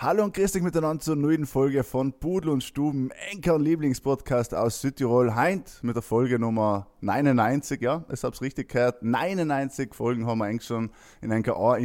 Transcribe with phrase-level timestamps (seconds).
[0.00, 4.54] Hallo und grüß dich miteinander zur neuen Folge von Pudel und Stuben, Enker und Lieblingspodcast
[4.54, 5.34] aus Südtirol.
[5.34, 9.02] Heint mit der Folge Nummer 99, ja, ich hab's richtig gehört.
[9.02, 10.90] 99 Folgen haben wir eigentlich schon
[11.20, 11.78] in Enker A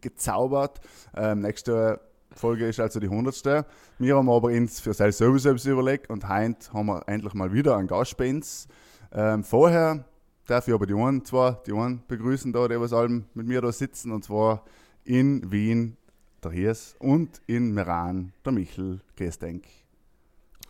[0.00, 0.80] gezaubert.
[1.14, 2.00] Ähm, nächste
[2.34, 3.66] Folge ist also die 100.
[3.98, 7.76] Wir haben aber uns für selbst selbst überlegt und heint haben wir endlich mal wieder
[7.76, 8.66] einen Gast bei uns.
[9.12, 10.06] Ähm, vorher
[10.46, 13.60] darf ich aber die einen zwar, die einen begrüßen da, die was allem mit mir
[13.60, 14.64] da sitzen und zwar
[15.04, 15.98] in Wien
[16.42, 19.64] der Hirs und in Meran der Michel Gestenk.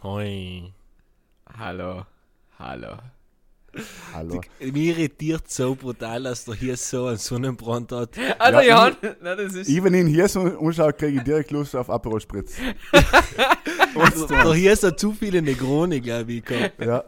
[0.03, 0.73] Hoi.
[1.59, 2.07] Hallo.
[2.59, 2.99] Hallo.
[4.15, 4.41] Hallo.
[4.61, 8.11] Mich irritiert so brutal, dass der hier so einen Sonnenbrand hat.
[8.39, 9.69] Also, Ja, ja, nein, das ist.
[9.69, 12.57] Ich, wenn ich ihn hier so anschaue, kriege ich direkt Lust auf Aperol Spritz.
[14.31, 16.45] Der hier ist zu viele Negroni, glaube ich.
[16.45, 16.81] gehabt.
[16.81, 17.05] Ja,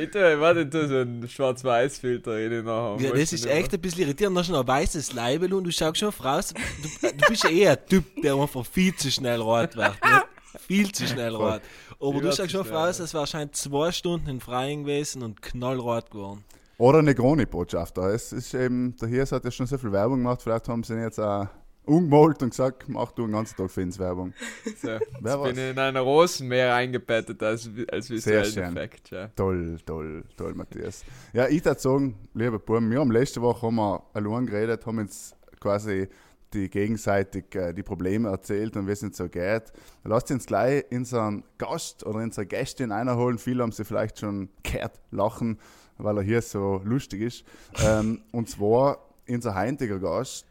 [0.00, 2.96] Ich tue, warte, tu so einen Schwarz-Weiß-Filter rein nachher.
[3.06, 4.38] Ja, das ist echt ein bisschen irritierend.
[4.38, 6.52] Hast du noch ein weißes Leibel und du schaust schon raus.
[7.00, 9.94] Du, du bist ja eher ein Typ, der einfach viel zu schnell rot wird.
[10.04, 10.22] Ne?
[10.66, 11.62] Viel zu schnell rot.
[12.08, 14.84] Aber du Ja, schaust zu schon schnell, raus, es war wahrscheinlich zwei Stunden in Freien
[14.84, 16.44] gewesen und knallrot geworden.
[16.78, 18.02] Oder eine Negroni-Botschafter.
[18.12, 20.94] Es ist eben, der Hirs hat ja schon so viel Werbung gemacht, vielleicht haben sie
[20.94, 21.46] ihn jetzt auch
[21.86, 24.32] umgemalt und gesagt, mach du den ganzen Tag für uns Werbung.
[24.82, 25.58] So, Wer jetzt bin weiß.
[25.58, 28.64] ich in einer Rosenmeer eingebettet als, als visuellen schön.
[28.76, 29.10] Effekt.
[29.10, 29.28] Ja.
[29.36, 31.04] Toll, toll, toll, Matthias.
[31.32, 34.98] Ja, ich würde sagen, lieber Buben, wir haben letzte Woche haben wir allein geredet, haben
[34.98, 36.08] uns quasi
[36.54, 39.72] die gegenseitig äh, die Probleme erzählt und wie es uns so geht.
[40.04, 43.38] Lasst uns gleich unseren Gast oder unsere Gästin einholen.
[43.38, 45.58] Viele haben sie vielleicht schon gehört, lachen,
[45.98, 47.44] weil er hier so lustig ist.
[47.84, 50.46] ähm, und zwar, unser heutiger Gast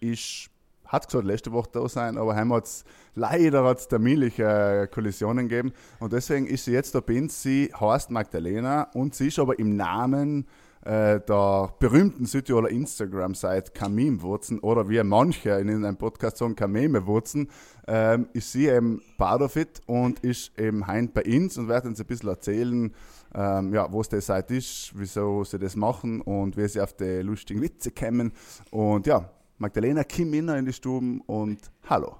[0.00, 0.50] ist
[0.88, 5.72] hat gesagt, letzte Woche da sein, aber heim hat's, leider hat es terminliche Kollisionen gegeben
[6.00, 7.42] und deswegen ist sie jetzt da bei uns.
[7.42, 10.46] Sie heißt Magdalena und sie ist aber im Namen
[10.84, 17.50] äh, der berühmten Südtiroler Instagram-Seite Kamimwurzen oder wie manche in einem Podcast sagen, Kamemewurzen,
[17.86, 22.06] ähm, ist sie eben Badofit und ist eben heim bei uns und wird uns ein
[22.06, 22.94] bisschen erzählen,
[23.34, 27.22] ähm, ja, was die Seite ist, wieso sie das machen und wie sie auf die
[27.22, 28.32] lustigen Witze kommen
[28.70, 31.58] und ja, Magdalena Kim Inner in die Stuben und
[31.88, 32.16] hallo.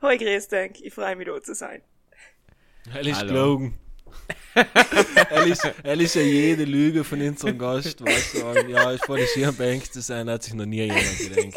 [0.00, 0.84] Hoi, grüß dich.
[0.84, 1.82] Ich freue mich, da zu sein.
[3.02, 3.72] Ist Hallo.
[4.54, 8.04] er, ist, er ist ja jede Lüge von unserem Gast.
[8.04, 11.54] Was sagen, ja, ist vor der Schirnbank zu sein, hat sich noch nie jemand gedacht.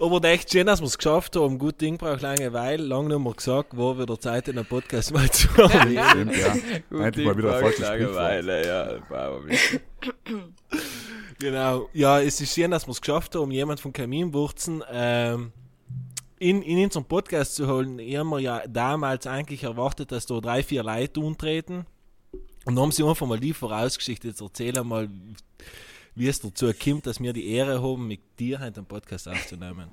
[0.00, 1.58] Aber echt schön, dass wir es geschafft haben.
[1.58, 2.82] Gut Ding braucht Langeweile.
[2.82, 5.98] Lange nicht mehr gesagt, war wieder Zeit, in einem Podcast mal zu haben.
[6.10, 7.04] Stimmt, ja.
[7.04, 7.80] Endlich mal wieder ein falsches.
[7.80, 8.98] Langeweile, ja.
[11.38, 11.88] Genau.
[11.92, 15.52] Ja, es ist schön, dass wir es geschafft haben, jemand von Kaminwurzen ähm,
[16.38, 17.98] in, in unseren Podcast zu holen.
[17.98, 21.86] Ich habe mir ja damals eigentlich erwartet, dass da drei, vier Leute umtreten.
[22.64, 24.24] Und haben sie einfach mal die vorausgeschickt.
[24.24, 25.08] Jetzt erzähl mal,
[26.14, 29.90] wie es dazu kommt, dass wir die Ehre haben, mit dir heute einen Podcast aufzunehmen.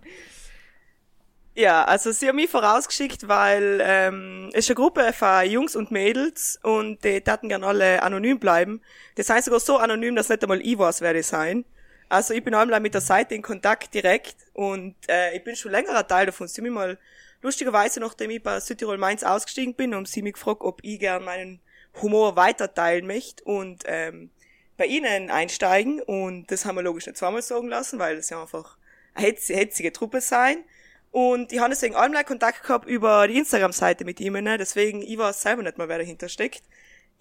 [1.54, 5.92] Ja, also sie haben mich vorausgeschickt, weil ähm, es ist eine Gruppe von Jungs und
[5.92, 8.82] Mädels und die taten gerne alle anonym bleiben.
[9.16, 11.66] Das heißt sogar so anonym, dass nicht einmal ich weiß, wer die sein.
[12.12, 15.72] Also ich bin einmal mit der Seite in Kontakt direkt und äh, ich bin schon
[15.72, 16.46] längerer Teil davon.
[16.46, 16.98] Sie mich mal
[17.42, 21.24] lustigerweise, nachdem ich bei Südtirol Mainz ausgestiegen bin, haben sie mich gefragt, ob ich gern
[21.24, 21.62] meinen
[22.02, 24.30] Humor weiter teilen möchte und ähm,
[24.76, 28.42] bei ihnen einsteigen und das haben wir logisch nicht zweimal sagen lassen, weil das ja
[28.42, 28.76] einfach
[29.14, 30.66] eine hetz- hetzige Truppe sein.
[31.12, 34.58] Und ich habe deswegen einmal Kontakt gehabt über die Instagram-Seite mit ihm, ne?
[34.58, 36.64] deswegen, ich weiß selber nicht mal, wer dahinter steckt.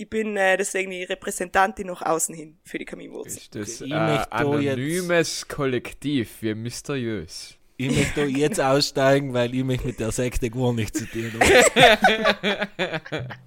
[0.01, 3.37] Ich bin äh, deswegen die Repräsentantin nach außen hin für die Kaminwurzel.
[3.37, 7.59] Ist das möchte da anonymes Kollektiv, wie mysteriös.
[7.77, 11.31] Ich möchte da jetzt aussteigen, weil ich mich mit der Sekte gar nicht zu tun
[11.39, 13.29] habe.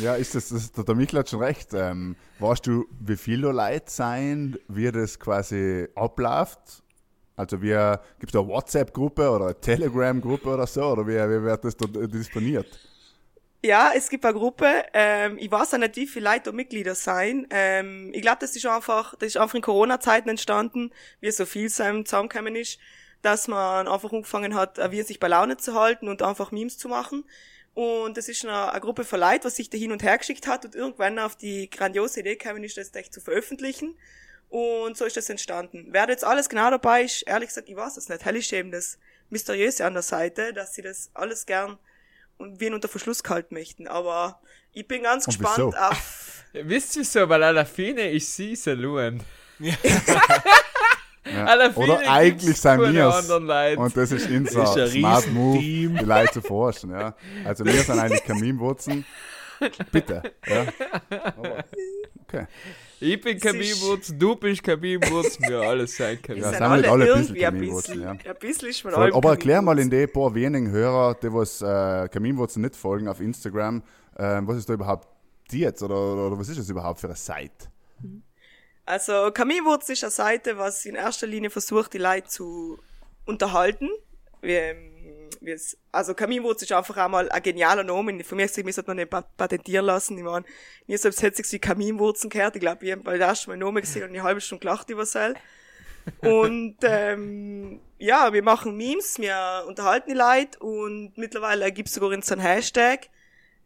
[0.00, 1.70] Ja, ist das, das der, Michel hat schon recht.
[1.74, 6.84] Ähm, weißt du, wie viele Leute sein, wie das quasi abläuft?
[7.34, 7.74] Also wie
[8.20, 10.84] gibt es eine WhatsApp-Gruppe oder eine Telegram-Gruppe oder so?
[10.84, 12.68] Oder wie, wie wird das da disponiert?
[13.62, 14.84] Ja, es gibt eine Gruppe.
[14.92, 17.46] Ähm, ich weiß auch nicht, wie viele Leute da Mitglieder sein.
[17.50, 21.68] Ähm, ich glaube, das ist einfach, das ist einfach in Corona-Zeiten entstanden, wie so viel
[21.70, 22.78] zusammengekommen ist,
[23.22, 26.78] dass man einfach angefangen hat, äh, wie sich bei Laune zu halten und einfach Memes
[26.78, 27.24] zu machen.
[27.74, 30.46] Und das ist eine, eine Gruppe von Leuten, was sich da hin und her geschickt
[30.46, 33.96] hat und irgendwann auf die grandiose Idee gekommen ist, das echt zu veröffentlichen.
[34.48, 35.88] Und so ist das entstanden.
[35.90, 38.24] Wer da jetzt alles genau dabei ist, ehrlich gesagt, ich weiß es nicht.
[38.24, 38.98] Hell ist eben das
[39.28, 41.78] Mysteriöse an der Seite, dass sie das alles gern
[42.38, 43.88] und wir ihn unter Verschluss gehalten möchten.
[43.88, 44.40] Aber
[44.72, 45.76] ich bin ganz Und gespannt wieso?
[45.78, 46.44] auf.
[46.52, 49.22] Wisst ihr so, weil Alafine ist sie, Saluen.
[51.28, 51.44] Ja.
[51.44, 53.80] Alafine Oder eigentlich sein wir Leute.
[53.80, 56.90] Und das ist Das ist unser ein Smart Move, die Leute zu forschen.
[56.90, 57.16] Ja.
[57.44, 59.04] Also wir sind eigentlich Kaminwurzen
[59.90, 60.22] Bitte.
[60.46, 60.66] Ja.
[62.22, 62.46] Okay.
[63.08, 66.58] Ich bin Kaminwurz, du bist Kaminwurz, wir alle sein Wir Ja, Kaminwurz.
[66.58, 68.02] sind wir nicht alle ein bisschen bisschen.
[68.02, 68.10] ja.
[68.10, 69.02] Ein bisschen ist man Voll.
[69.04, 73.06] allem Aber erklär mal in die paar wenigen Hörer, die was äh, Kaminwurzeln nicht folgen
[73.06, 73.84] auf Instagram,
[74.18, 75.06] ähm, was ist da überhaupt
[75.52, 77.68] die jetzt oder, oder, oder was ist das überhaupt für eine Seite?
[78.84, 82.78] Also, Kaminwurz ist eine Seite, was in erster Linie versucht, die Leute zu
[83.24, 83.88] unterhalten.
[84.42, 84.95] Wie, ähm,
[85.92, 88.22] also, Kaminwurz ist einfach einmal ein genialer Name.
[88.24, 90.16] Von mir gesehen, wir sollten noch nicht pat- patentieren lassen.
[90.18, 90.44] Ich meine,
[90.86, 92.56] mir selbst hätte sich wie Kaminwurzen gehört.
[92.56, 94.90] Ich glaube, ich habe bei der ersten Mal Namen gesehen und eine halbe Stunde gelacht
[94.90, 95.34] über Sel.
[96.20, 102.12] Und ähm, ja, wir machen Memes, wir unterhalten die Leute und mittlerweile gibt es sogar
[102.12, 103.08] in so einen Hashtag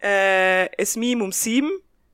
[0.00, 1.70] äh, es Meme um sieben,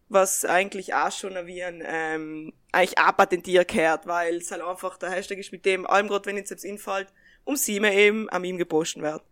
[0.09, 4.99] was eigentlich auch schon wie ein ähm, eigentlich auch patentiert gehört, weil es halt einfach
[4.99, 7.09] der Hashtag ist, mit dem allem gerade, wenn jetzt selbst infällt,
[7.45, 9.23] um sieben eben ein Meme gepostet wird.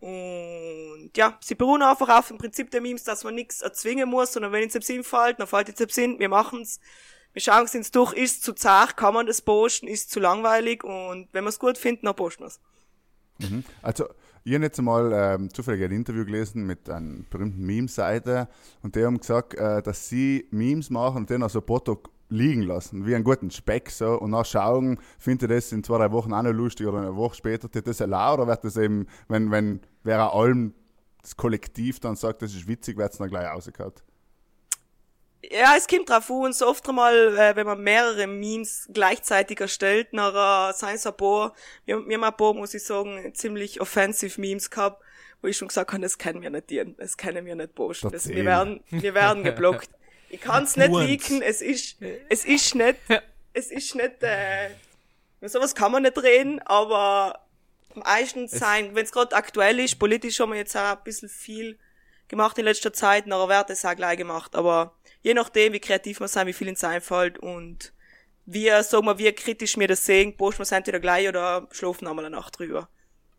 [0.00, 4.32] Und ja, sie beruhen einfach auf dem Prinzip der Memes, dass man nichts erzwingen muss,
[4.32, 6.80] sondern wenn jetzt selbst infällt, dann fällt jetzt selbst hin, wir machen's.
[7.32, 10.82] Wir schauen es durch, ist zu zart, kann man das posten, ist zu langweilig?
[10.82, 12.60] Und wenn wir es gut finden, dann posten wir's.
[13.82, 14.06] Also,
[14.44, 18.48] ich habe jetzt mal ähm, zufällig ein Interview gelesen mit einer berühmten Meme-Seite
[18.82, 23.06] und die haben gesagt, äh, dass sie Memes machen und den also Foto liegen lassen,
[23.06, 26.32] wie einen guten Speck so und dann schauen, findet ihr das in zwei, drei Wochen
[26.32, 29.50] auch noch lustig oder eine Woche später, tut das erlaubt oder wird das eben, wenn,
[29.50, 30.74] wenn wer allem
[31.22, 33.92] das Kollektiv dann sagt, das ist witzig, wird es dann gleich rausgehauen.
[35.50, 40.08] Ja, es kommt drauf an, so oft einmal, äh, wenn man mehrere Memes gleichzeitig erstellt,
[40.10, 41.54] seien es ein paar,
[41.84, 45.02] wir, wir haben ein paar, muss ich sagen, ziemlich offensive Memes gehabt,
[45.40, 48.10] wo ich schon gesagt habe, das können wir nicht dienen, das können wir nicht posten,
[48.10, 49.90] das, wir werden, wir werden geblockt.
[50.30, 51.06] Ich kann's nicht Once.
[51.06, 51.96] leaken, es ist,
[52.28, 52.96] es ist nicht,
[53.52, 54.70] es ist nicht, äh,
[55.42, 57.40] sowas kann man nicht reden, aber
[57.94, 61.78] meistens sein, wenn es gerade aktuell ist, politisch haben wir jetzt auch ein bisschen viel
[62.28, 66.20] gemacht in letzter Zeit, nachher wird es auch gleich gemacht, aber je nachdem, wie kreativ
[66.20, 67.92] wir sind, wie viel uns einfällt und
[68.44, 72.06] wie, sagen wir, wie kritisch wir das sehen, posten wir es entweder gleich oder schlafen
[72.06, 72.88] einmal eine Nacht drüber.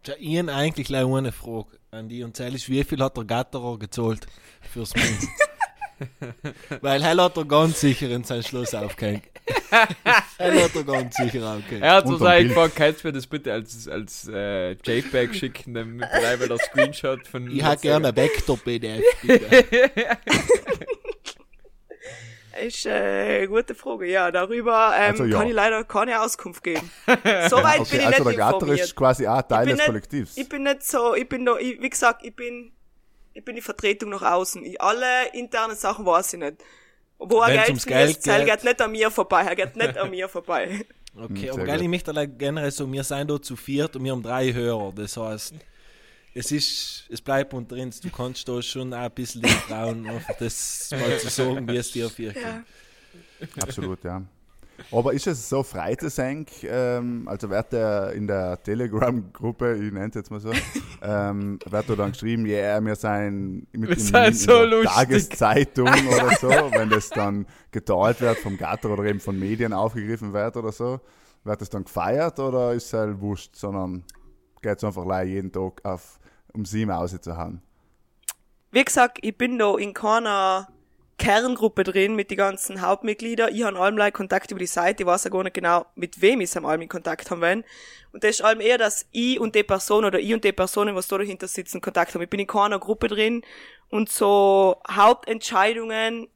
[0.06, 3.18] Ja, ich habe eigentlich gleich eine Frage an die und zwar ist, wie viel hat
[3.18, 4.27] der Gatterer gezahlt
[4.62, 5.07] fürs Meme?
[6.81, 9.24] Weil er hat er ganz sicher in sein Schloss aufgehängt.
[10.38, 11.84] er hat er ganz sicher aufgehängt.
[11.84, 12.48] Er hat eigentlich Bild.
[12.50, 17.28] gefragt, kannst du mir das bitte als, als äh, JPEG schicken, damit bleibe der Screenshot
[17.28, 19.04] von Ich hätte gerne ein Vector-PDF.
[22.66, 22.90] Ist äh,
[23.38, 24.06] eine gute Frage.
[24.07, 25.38] Ja, darüber ähm, Also ja.
[25.38, 26.90] kann ich leider keine Auskunft geben.
[27.50, 28.80] Soweit bin Okay, ich also der nicht Gatter informiert.
[28.81, 30.38] ist quasi auch Teil bin des nicht- Kollektivs.
[30.38, 32.72] Ich bin nicht so, ich bin noch, ich, wie gesagt, ich bin,
[33.34, 34.64] ich bin die Vertretung nach außen.
[34.66, 36.58] Ich, alle internen Sachen weiß ich nicht.
[37.18, 38.56] Wo er Geld ums fließt, Geld geht.
[38.56, 40.86] geht nicht an mir vorbei, er geht nicht an mir vorbei.
[41.16, 44.12] Okay, sehr aber geil, ich möchte generell so, wir sind da zu viert und wir
[44.12, 44.94] haben drei Hörer.
[44.96, 45.56] Das heißt,
[46.36, 48.00] es ist, es bleibt unter uns.
[48.00, 51.92] Du kannst da schon auch ein bisschen trauen, einfach das mal zu sagen, wie es
[51.92, 52.64] dir vier Ja.
[53.62, 54.22] Absolut, ja.
[54.92, 60.16] Aber ist es so Freitesenk, ähm, also wird der in der Telegram-Gruppe, ich nenne es
[60.16, 60.52] jetzt mal so,
[61.02, 64.66] ähm, wird da dann geschrieben, ja, yeah, wir seien mit Wir in, in, so der
[64.68, 64.92] lustig.
[64.92, 70.34] Tageszeitung oder so, wenn das dann geteilt wird vom Gatter oder eben von Medien aufgegriffen
[70.34, 71.00] wird oder so,
[71.44, 74.04] wird das dann gefeiert oder ist es halt wurscht, sondern
[74.62, 76.20] geht es einfach gleich jeden Tag auf,
[76.54, 77.62] um sieben rauszuhauen?
[78.72, 80.68] Wie gesagt, ich bin da in keiner
[81.19, 83.54] Kerngruppe drin mit den ganzen Hauptmitgliedern.
[83.54, 85.04] Ich habe allem Kontakt über die Seite.
[85.04, 87.63] Ich weiß ja gar nicht genau, mit wem ich am allem in Kontakt haben will.
[88.12, 90.95] Und das ist allem eher, dass ich und die Person oder ich und die Personen,
[90.95, 92.24] was da dahinter sitzen, Kontakt haben.
[92.24, 93.44] Ich bin in keiner Gruppe drin
[93.89, 96.27] und so Hauptentscheidungen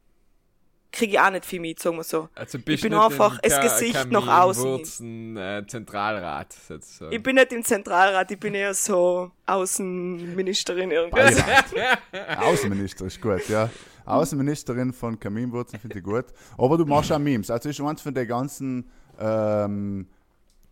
[0.91, 2.29] kriege ich auch nicht viel mit, sagen wir so.
[2.35, 4.63] Also Ich bist bin nicht einfach das Gesicht nach außen.
[4.63, 7.11] Kaminwurzen, äh, Zentralrat sozusagen.
[7.11, 11.43] Ich bin nicht im Zentralrat, ich bin eher so Außenministerin irgendwas.
[12.37, 13.69] Außenminister ist gut, ja.
[14.05, 16.25] Außenministerin von Kaminwurzeln finde ich gut.
[16.57, 17.49] Aber du machst auch Memes.
[17.49, 20.07] Also ist eins von den ganzen ähm,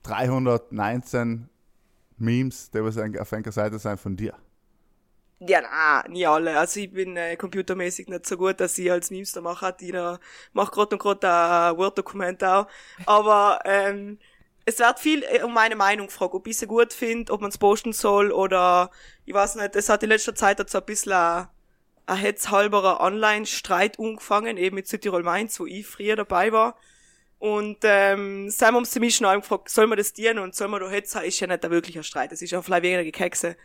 [0.03, 1.49] 319
[2.17, 4.33] Memes, die was auf einer Seite sein von dir.
[5.39, 6.57] Ja, na, nie alle.
[6.59, 9.75] Also ich bin äh, computermäßig nicht so gut, dass ich als Memes da mache.
[9.79, 10.19] Ich da
[10.53, 12.67] mach grad und grad ein Word-Dokument auch.
[13.07, 14.19] Aber ähm,
[14.65, 17.49] es wird viel äh, um meine Meinung gefragt, ob ich sie gut finde, ob man
[17.49, 18.91] es posten soll oder
[19.25, 21.47] ich weiß nicht, es hat in letzter Zeit dazu ein bisschen
[22.11, 26.75] ein, hetzhalberer Online-Streit angefangen, eben mit Südtirol Mainz, wo ich früher dabei war.
[27.39, 30.79] Und ähm, sind wir uns ziemlich schnell gefragt, soll man das dienen und soll man
[30.79, 33.55] da jetzt ist ja nicht ein wirklicher Streit, es ist ja vielleicht weniger Gekekse.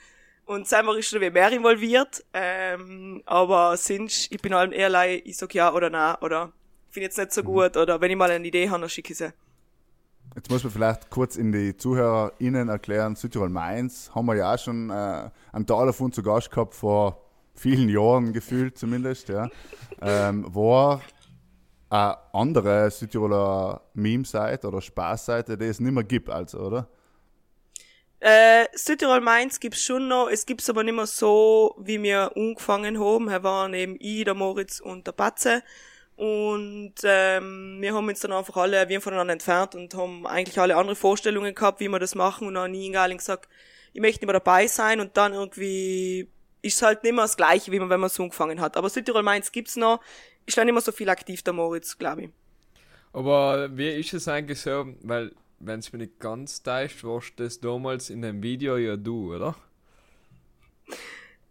[0.46, 5.36] Und selber ist schon mehr involviert, ähm, aber sind, ich bin allem eher lei, ich
[5.36, 6.52] sag ja oder nein, oder
[6.96, 9.18] finde jetzt nicht so gut, oder wenn ich mal eine Idee habe, dann schicke ich
[9.18, 9.32] sie.
[10.34, 14.58] Jetzt muss man vielleicht kurz in die ZuhörerInnen erklären, Südtirol Mainz haben wir ja auch
[14.58, 17.25] schon äh, einen Teil davon zu Gast gehabt vor
[17.56, 19.48] vielen Jahren gefühlt zumindest, ja,
[20.00, 21.00] ähm, war
[21.88, 26.88] eine andere Südtiroler Meme-Seite oder Spaßseite, die es nicht mehr gibt, also, oder?
[28.18, 32.98] Äh, Südtirol Mainz gibt's schon noch, es gibt's aber nicht mehr so, wie wir angefangen
[32.98, 33.28] haben.
[33.28, 35.62] Wir waren eben ich, der Moritz und der Batze.
[36.16, 40.76] Und ähm, wir haben uns dann einfach alle wie voneinander entfernt und haben eigentlich alle
[40.76, 42.48] andere Vorstellungen gehabt, wie wir das machen.
[42.48, 43.50] Und dann nie egal gesagt,
[43.92, 45.00] ich möchte nicht mehr dabei sein.
[45.00, 46.30] Und dann irgendwie
[46.66, 48.76] ist es halt nicht mehr das Gleiche, wie man, wenn man so angefangen hat.
[48.76, 50.00] Aber Südtirol Mainz gibt's noch.
[50.44, 52.30] Ist dann immer so viel aktiv, der Moritz, glaube ich.
[53.12, 57.60] Aber wie ist es eigentlich so, weil, wenn es mir nicht ganz täuscht, warst das
[57.60, 59.56] damals in dem Video ja du, oder?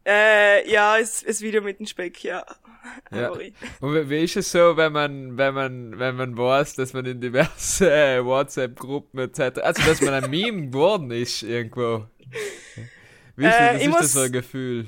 [0.07, 2.45] Äh, ja, es ist Video mit dem Speck, ja.
[3.11, 3.31] Ja.
[3.81, 7.19] Und wie, ist es so, wenn man, wenn man, wenn man weiß, dass man in
[7.19, 12.05] diverse äh, WhatsApp-Gruppen etc., also dass man ein Meme geworden ist irgendwo?
[13.35, 14.87] Wie ist, Äh, das, ist muss- das so ein Gefühl?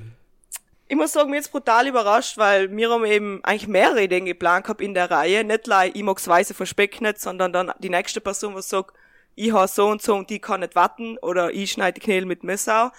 [0.89, 4.65] Ich muss sagen, mir jetzt brutal überrascht, weil wir haben eben eigentlich mehrere Ideen geplant
[4.65, 5.43] gehabt in der Reihe.
[5.43, 8.93] Nicht like, ich mag's Weise von Speck nicht, sondern dann die nächste Person, was sagt,
[9.35, 12.25] ich habe so und so und die kann nicht warten oder ich schneide die Knädel
[12.25, 12.93] mit Messer.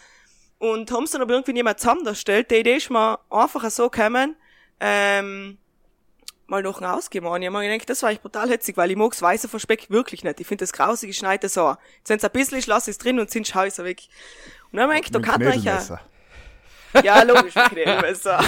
[0.59, 2.51] Und haben dann aber irgendwie niemand zusammengestellt.
[2.51, 4.37] Die Idee ist mir einfach so gekommen,
[4.81, 5.57] ähm,
[6.47, 7.41] mal noch ausgemacht.
[7.41, 9.91] Ich hab mir gedacht, das war echt brutal hetzig, weil ich mag's Weiße von Speck
[9.91, 10.41] wirklich nicht.
[10.41, 11.77] Ich finde das grausige Schneide so.
[11.99, 14.03] Jetzt wenn's ein bisschen ist, lass es drin und sind Scheiße weg.
[14.73, 16.01] Und dann hab ich gedacht, da kann man ja.
[17.03, 18.41] Ja, logisch, mit Knädelmesser.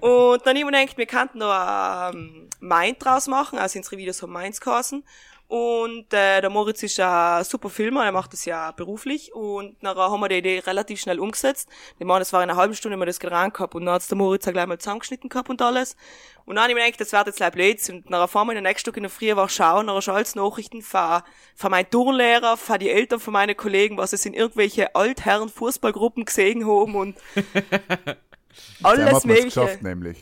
[0.00, 4.32] Und dann immer denkt, wir könnten da ähm, Mind draus machen, also unsere Videos haben
[4.32, 5.04] Minds geheißen.
[5.52, 9.34] Und äh, der Moritz ist ein super Filmer, er macht das ja beruflich.
[9.34, 11.68] Und nachher haben wir die Idee relativ schnell umgesetzt.
[11.98, 13.74] Ich meine, das war in einer halben Stunde, haben wir das gerannt gehabt.
[13.74, 15.94] Und dann hat's der Moritz auch gleich mal zusammengeschnitten gehabt und alles.
[16.46, 17.86] Und dann habe ich mir gedacht, das wird jetzt gleich blöd.
[17.90, 20.14] Und nachher fahren wir in der nächsten Tag in der Früh war schauen, nachher schon
[20.14, 21.20] alles Nachrichten von,
[21.54, 26.24] von meinen Turnlehrer, von die Eltern von meinen Kollegen, was es in irgendwelche Altherren Fußballgruppen
[26.24, 27.18] gesehen haben und
[28.82, 29.44] alles mögliche.
[29.48, 30.16] geschafft, nämlich.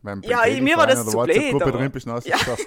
[0.00, 2.16] Beim, Ja, mir war das zu blöd, aber- drin bist, Ja.
[2.16, 2.64] es geschafft.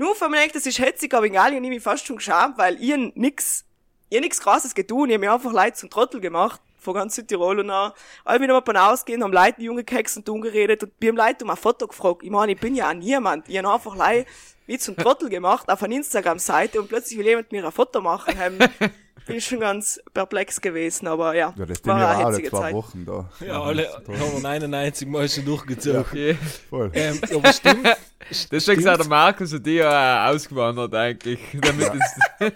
[0.00, 2.82] Nur mir denkt, das ist hetzig, aber egal, ich hab mich fast schon geschämt, weil
[2.82, 3.66] ich nix,
[4.08, 7.60] ich nix krasses getan, ich hab mich einfach Leute zum Trottel gemacht, von ganz Südtirol
[7.60, 7.92] und dann,
[8.24, 11.44] alle wieder mal ausgehen, haben Leute junge Keks und dumm geredet und wir haben Leute
[11.44, 12.22] um ein Foto gefragt.
[12.22, 13.46] Ich meine, ich bin ja auch niemand.
[13.46, 14.24] Ich hab einfach Leute
[14.64, 18.34] wie zum Trottel gemacht auf einer Instagram-Seite und plötzlich will jemand mir ein Foto machen.
[19.26, 22.58] bin schon ganz perplex gewesen, aber ja, Ja, das war Ding war eine alle zwei
[22.58, 22.74] Zeit.
[22.74, 23.30] Wochen da.
[23.46, 26.00] Ja, alle haben 91 Mal schon durchgezogen.
[26.00, 26.36] Okay.
[26.68, 26.90] Voll.
[26.94, 27.88] Ähm, aber stimmt,
[28.50, 32.52] Deswegen sind der Markus und die ja auch ausgewandert eigentlich, damit, es,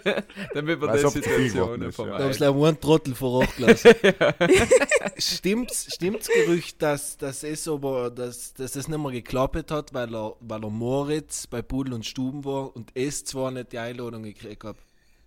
[0.53, 2.05] damit wir Weil's die auch Situationen ist, ja.
[2.05, 2.33] da haben vermeiden.
[2.33, 3.91] sie einen Trottel vorausgelassen.
[5.17, 10.13] stimmt's, stimmt's Gerücht, dass, dass es aber, dass, dass es nicht mehr geklappt hat, weil
[10.15, 14.23] er, weil er Moritz bei Pudel und Stuben war und es zwar nicht die Einladung
[14.23, 14.77] gekriegt hat?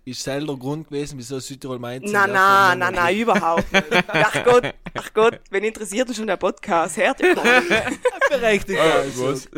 [0.09, 3.85] Ist selber der Grund gewesen, wieso Südtirol Mainz Na, na, na, na, überhaupt nicht.
[4.07, 6.97] Ach Gott, ach Gott, wen interessiert schon der Podcast?
[6.97, 7.99] Hört ihr nicht.
[8.29, 8.79] berechtigt.
[8.79, 9.27] Ah, also.
[9.27, 9.49] was?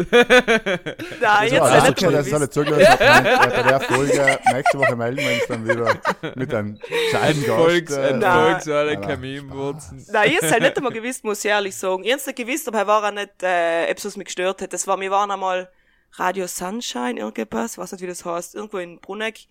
[1.22, 2.50] Na, jetzt also, nicht okay, das ist alle gewiss.
[2.50, 2.98] zugelassen.
[3.00, 6.01] Bei der Folge, nächste Woche melden wir uns dann wieder
[6.36, 6.79] mit einem
[7.12, 8.12] scheiden Volks, Gast.
[8.12, 8.58] äh, Na.
[8.58, 10.05] Alle Kaminwurzen.
[10.12, 12.03] Nein, ihr seid nicht einmal gewusst, muss ich ehrlich sagen.
[12.03, 14.74] Ihr habt gewusst, aber er war auch nicht, äh, etwas, was mich gestört hat.
[14.74, 15.70] Das war, wir waren einmal
[16.13, 19.48] Radio Sunshine, irgendwas, weiß nicht, wie das heißt, irgendwo in Bruneck.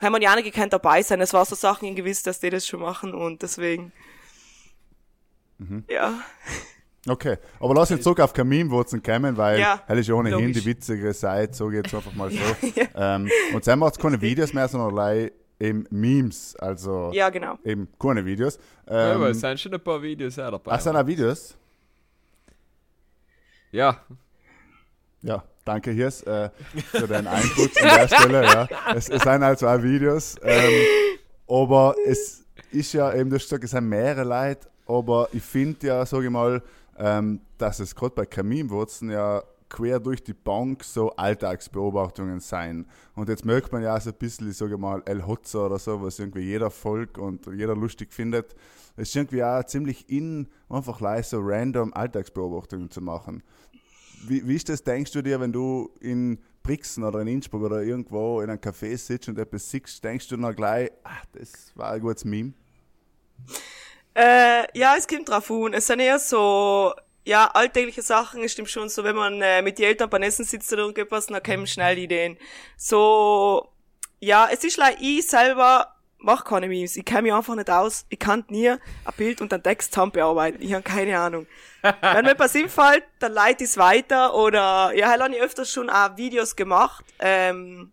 [0.00, 1.20] Haben wir ja nicht gekannt dabei sein.
[1.20, 3.92] Es war so Sachen gewiss, dass die das schon machen und deswegen.
[5.58, 5.84] Mhm.
[5.88, 6.20] Ja.
[7.06, 10.58] Okay, aber lass uns zurück auf Kaminwurzeln kommen, weil Ja, hell ist ohnehin logisch.
[10.62, 12.38] die witzigere Seite, so geht's einfach mal so.
[12.94, 17.58] ähm, und dann macht es keine Videos mehr, sondern allein eben Memes, also Ja, genau.
[17.64, 18.58] eben keine Videos.
[18.88, 20.72] Ja, aber Ähm, es sind schon ein paar Videos auch dabei.
[20.72, 21.56] ach, sind auch Videos?
[23.72, 24.02] Ja,
[25.22, 26.50] Ja, danke Hirs äh,
[26.90, 28.44] für deinen Einput an der Stelle.
[28.44, 28.68] Ja.
[28.94, 30.72] Es, es sind also auch Videos, ähm,
[31.46, 35.86] aber es ist ja eben, du hast gesagt, es sind mehrere Leute, aber ich finde
[35.86, 36.62] ja, sage ich mal,
[36.98, 42.86] ähm, dass es gerade bei Kaminwurzeln ja quer durch die Bank so Alltagsbeobachtungen sein.
[43.14, 46.00] Und jetzt merkt man ja so ein bisschen, ich sage mal, El Hotzer oder so,
[46.02, 48.54] was irgendwie jeder Volk und jeder lustig findet.
[48.96, 53.42] Es ist irgendwie auch ziemlich in, einfach leise so random Alltagsbeobachtungen zu machen.
[54.26, 57.82] Wie, wie ist das, denkst du dir, wenn du in Brixen oder in Innsbruck oder
[57.82, 61.92] irgendwo in einem Café sitzt und etwas siehst, denkst du dann gleich, ach, das war
[61.92, 62.52] ein gutes Meme?
[64.14, 65.72] Äh, ja, es kommt drauf an.
[65.72, 66.92] Es sind eher so,
[67.24, 68.42] ja, alltägliche Sachen.
[68.42, 71.26] Es stimmt schon so, wenn man äh, mit den Eltern beim Essen sitzt oder irgendwas,
[71.26, 72.36] dann kommen schnell die Ideen.
[72.76, 73.68] So,
[74.20, 76.96] ja, es ist like, ich selber mach keine Memes.
[76.96, 78.04] Ich kenne mich einfach nicht aus.
[78.08, 78.78] Ich kann nie ein
[79.16, 80.60] Bild und einen Text zusammen bearbeiten.
[80.60, 81.46] Ich habe keine Ahnung.
[81.82, 85.70] wenn mir etwas einfällt, dann leite ich es weiter oder, ja, halt habe ich öfters
[85.70, 87.92] schon auch Videos gemacht, ähm,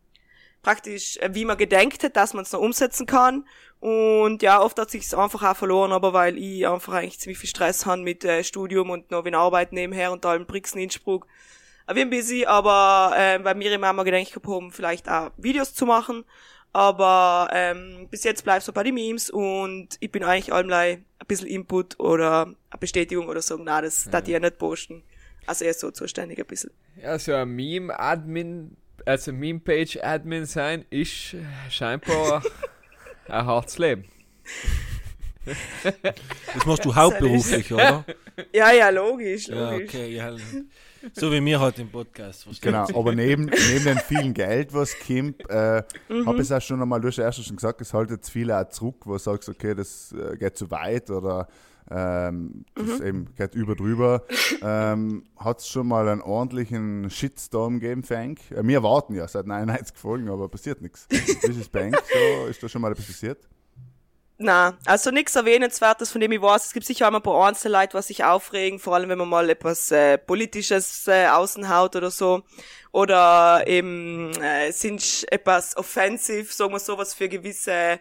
[0.63, 3.45] praktisch, äh, wie man gedenkt hat, dass man es noch umsetzen kann.
[3.79, 7.49] Und ja, oft hat sich's einfach auch verloren, aber weil ich einfach eigentlich ziemlich viel
[7.49, 11.27] Stress habe mit äh, Studium und noch wenn Arbeit nebenher und im Brixen Innsbruck.
[11.87, 15.85] Ich bin busy, aber äh, bei mir immer mal gedacht haben, vielleicht auch Videos zu
[15.85, 16.25] machen.
[16.75, 21.25] Aber ähm, bis jetzt bleibst du bei den Memes und ich bin eigentlich allmlei ein
[21.25, 23.55] bisschen Input oder eine Bestätigung oder so.
[23.55, 25.01] Na, das darf ich ja nicht posten.
[25.45, 26.71] Also er ist so zuständig ein bisschen.
[27.01, 31.37] Ja, so ein Meme-Admin, also Meme-Page-Admin sein, ist
[31.69, 32.43] scheinbar
[33.29, 34.03] ein hartes Leben.
[35.45, 38.03] Das machst du hauptberuflich, oder?
[38.53, 39.89] Ja, ja, logisch, Ja, logisch.
[39.95, 40.35] okay, ja.
[41.13, 45.47] So wie mir heute im Podcast, Genau, aber neben, neben dem vielen Geld, was kommt,
[45.49, 46.25] äh, Mhm.
[46.25, 48.29] habe ich es auch schon einmal, du hast ja erst schon gesagt, es hält jetzt
[48.29, 51.47] viele auch zurück, wo du sagst, okay, das äh, geht zu weit oder
[51.91, 53.05] ähm, das Mhm.
[53.05, 54.23] eben geht über drüber.
[54.63, 58.39] ähm, Hat es schon mal einen ordentlichen Shitstorm gegeben, Fank?
[58.51, 61.05] Äh, wir warten ja seit 99 Folgen, aber passiert nichts.
[61.09, 61.95] Wie ist es Bank?
[62.11, 63.37] So, ist da schon mal etwas passiert?
[64.37, 66.65] Na, also nichts Erwähnenswertes, von dem ich weiß.
[66.65, 69.29] Es gibt sicher auch mal ein paar Einzelleute, was sich aufregen, vor allem wenn man
[69.29, 72.43] mal etwas äh, Politisches äh, außenhaut oder so.
[72.91, 77.99] Oder eben äh, sind etwas offensiv, sagen wir so, was für gewisse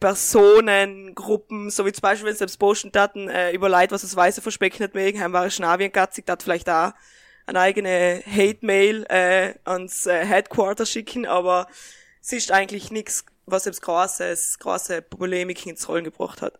[0.00, 4.02] Personen, Gruppen, so wie zum Beispiel, wenn sie selbst posten taten, äh, über Leid, was
[4.02, 6.92] das Weiße verspecken nicht mögen, haben war Schnabien gatzig, dat vielleicht auch
[7.46, 11.66] eine eigene Hate-Mail äh, ans äh, Headquarter schicken, aber
[12.20, 16.58] es ist eigentlich nichts, was selbst großes, große Polemik ins Rollen gebracht hat.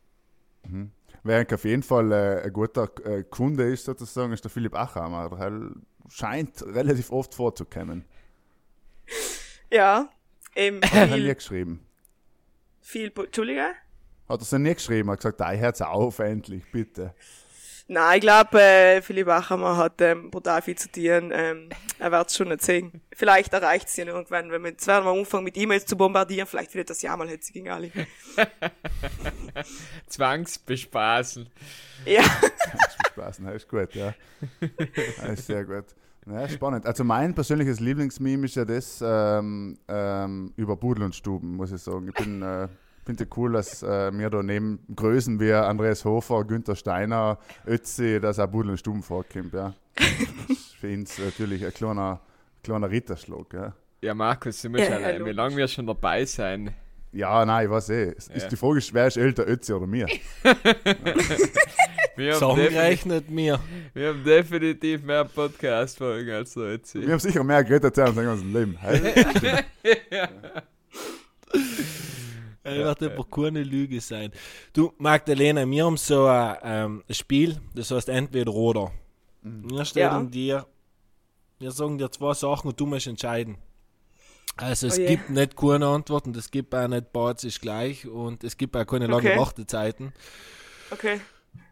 [1.23, 5.28] Wer auf jeden Fall äh, ein guter äh, Kunde ist, sozusagen, ist der Philipp Achammer.
[5.30, 5.71] Der
[6.09, 8.04] scheint relativ oft vorzukommen.
[9.71, 10.09] Ja,
[10.54, 11.87] eben Hat er nie geschrieben.
[12.80, 13.75] viel, Entschuldige?
[14.28, 17.14] Hat er es nie geschrieben, hat gesagt, ei, hört's auf, endlich, bitte.
[17.90, 21.33] Nein, ich glaube, äh, Philipp Achammer hat ähm, brutal viel zu tun.
[21.33, 23.00] Ähm, er wird es schon nicht sehen.
[23.14, 26.47] Vielleicht erreicht es ihn irgendwann, wenn wir jetzt werden wir anfangen mit E-Mails zu bombardieren.
[26.47, 27.90] Vielleicht wird das ja mal hetzig gegen alle.
[30.07, 31.49] Zwangsbespaßen.
[32.04, 32.23] Ja,
[33.18, 34.14] Spaß, na, ist gut, ja.
[34.61, 35.87] Ja, ist sehr gut.
[36.26, 36.87] Ja, spannend.
[36.87, 41.80] Also mein persönliches Lieblingsmeme ist ja das ähm, ähm, über Pudel und Stuben, muss ich
[41.80, 42.09] sagen.
[42.09, 42.68] Ich bin, äh,
[43.09, 48.38] finde cool, dass äh, mir da neben Größen wie Andreas Hofer, Günther Steiner, Ötzi, dass
[48.38, 49.73] auch Pudel und Stuben vorkommt, ja.
[50.47, 52.21] Ich finde es natürlich ein kleiner,
[52.62, 53.73] kleiner Ritterschlag, ja.
[54.03, 56.75] Ja, Markus, du musst Ja, ja, ja, wie lange wir schon dabei sein?
[57.12, 58.14] Ja, nein, ich weiß eh.
[58.14, 58.35] Es Ja.
[58.35, 60.07] Ist die Frage ist, wer ist älter, Ötzi oder mir?
[62.14, 63.59] Wir haben, Sagen definitiv, rechnet mir.
[63.94, 66.94] wir haben definitiv mehr Podcast-Folgen als so jetzt.
[66.94, 68.77] Wir haben sicher mehr geredet als unser ganzes Leben.
[68.79, 69.64] Hey,
[72.68, 74.33] Er wird aber keine Lüge sein.
[74.72, 78.92] Du, Magdalena, wir haben so ein ähm, Spiel, das heißt entweder oder.
[79.42, 80.66] Wir stellen dir,
[81.59, 83.59] wir sagen dir zwei Sachen und du musst entscheiden.
[84.57, 88.42] Also es Oh gibt nicht keine Antworten, es gibt auch nicht beides ist gleich und
[88.42, 89.38] es gibt auch keine langen Okay.
[89.38, 90.12] Wartezeiten.
[90.90, 91.20] okay.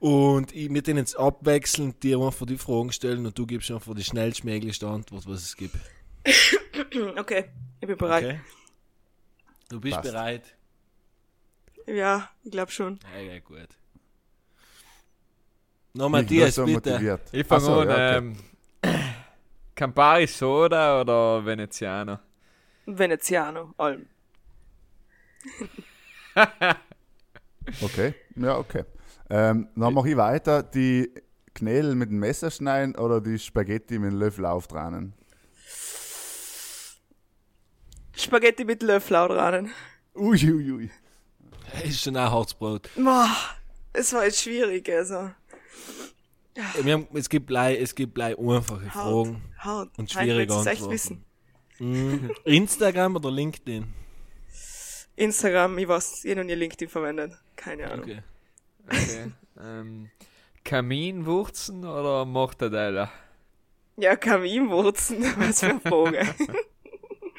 [0.01, 3.95] Und ich mit denen jetzt abwechselnd dir einfach die Fragen stellen und du gibst einfach
[3.95, 5.77] die schnellstmöglichste Antwort, was es gibt.
[7.19, 7.47] Okay,
[7.81, 8.25] ich bin bereit.
[8.25, 8.41] Okay?
[9.69, 10.11] Du bist Passt.
[10.11, 10.57] bereit?
[11.87, 12.99] Ja, ich glaube schon.
[13.15, 13.69] Ja, ja, gut.
[15.95, 16.91] No, ich bin Matthias, so bitte.
[16.91, 17.23] motiviert.
[17.33, 18.17] Ich fange so, an, ja, okay.
[18.19, 18.37] ähm,
[19.75, 22.19] Campari Soda oder Veneziano?
[22.87, 24.07] Veneziano, allem.
[27.83, 28.85] Okay, ja, okay.
[29.29, 30.63] Ähm, dann mache ich weiter.
[30.63, 31.13] Die
[31.55, 35.15] Knädel mit dem Messer schneiden oder die Spaghetti mit dem Löffel auftrennen?
[38.15, 39.17] Spaghetti mit Löffel
[40.15, 40.91] Ui, ui, ui.
[41.85, 42.89] Ist schon ein Harzbrot.
[42.97, 43.31] Boah,
[43.93, 45.31] es war jetzt schwierig, also.
[46.83, 49.43] Wir haben, es gibt gleich, es gibt gleich einfache Fragen.
[49.59, 49.91] hart.
[49.99, 50.93] und schwierige will's echt Antworten.
[50.95, 51.25] wissen.
[51.79, 52.31] Mhm.
[52.45, 53.87] Instagram oder LinkedIn?
[55.17, 57.33] Instagram, ich weiß, ihr noch nie LinkedIn verwendet.
[57.57, 58.05] Keine Ahnung.
[58.05, 58.23] Okay.
[58.87, 59.33] Okay.
[59.61, 60.11] ähm,
[60.65, 63.11] Kaminwurzen oder Mortadella?
[63.97, 66.27] Ja, Kaminwurzen, was für eine Frage.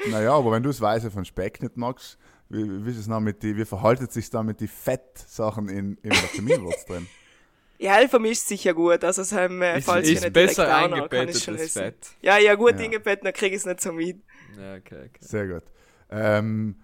[0.09, 2.17] Naja, aber wenn du das Weiße von Speck nicht magst,
[2.49, 5.97] wie, wie, ist es noch mit die, wie verhaltet sich da mit den Fettsachen in,
[6.01, 7.07] in der Kaminwurz drin?
[7.77, 10.33] ja, er vermischt sich ja gut, also es haben, äh, Ist, falls ich ist nicht
[10.33, 11.73] besser noch, kann ich eingebettetes.
[11.73, 12.07] Fett.
[12.21, 12.85] Ja, ja, gut Ja.
[12.85, 14.21] eingebettet, dann krieg ich es nicht so mit.
[14.57, 15.19] Ja, okay, okay.
[15.19, 15.63] Sehr gut.
[16.09, 16.75] Ähm,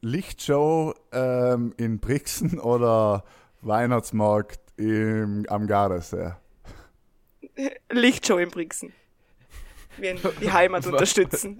[0.00, 3.24] Lichtshow ähm, in Brixen oder
[3.62, 6.32] Weihnachtsmarkt im, am Gardasee?
[7.90, 8.92] Lichtshow im Brixen.
[9.96, 11.58] Wir die Heimat unterstützen.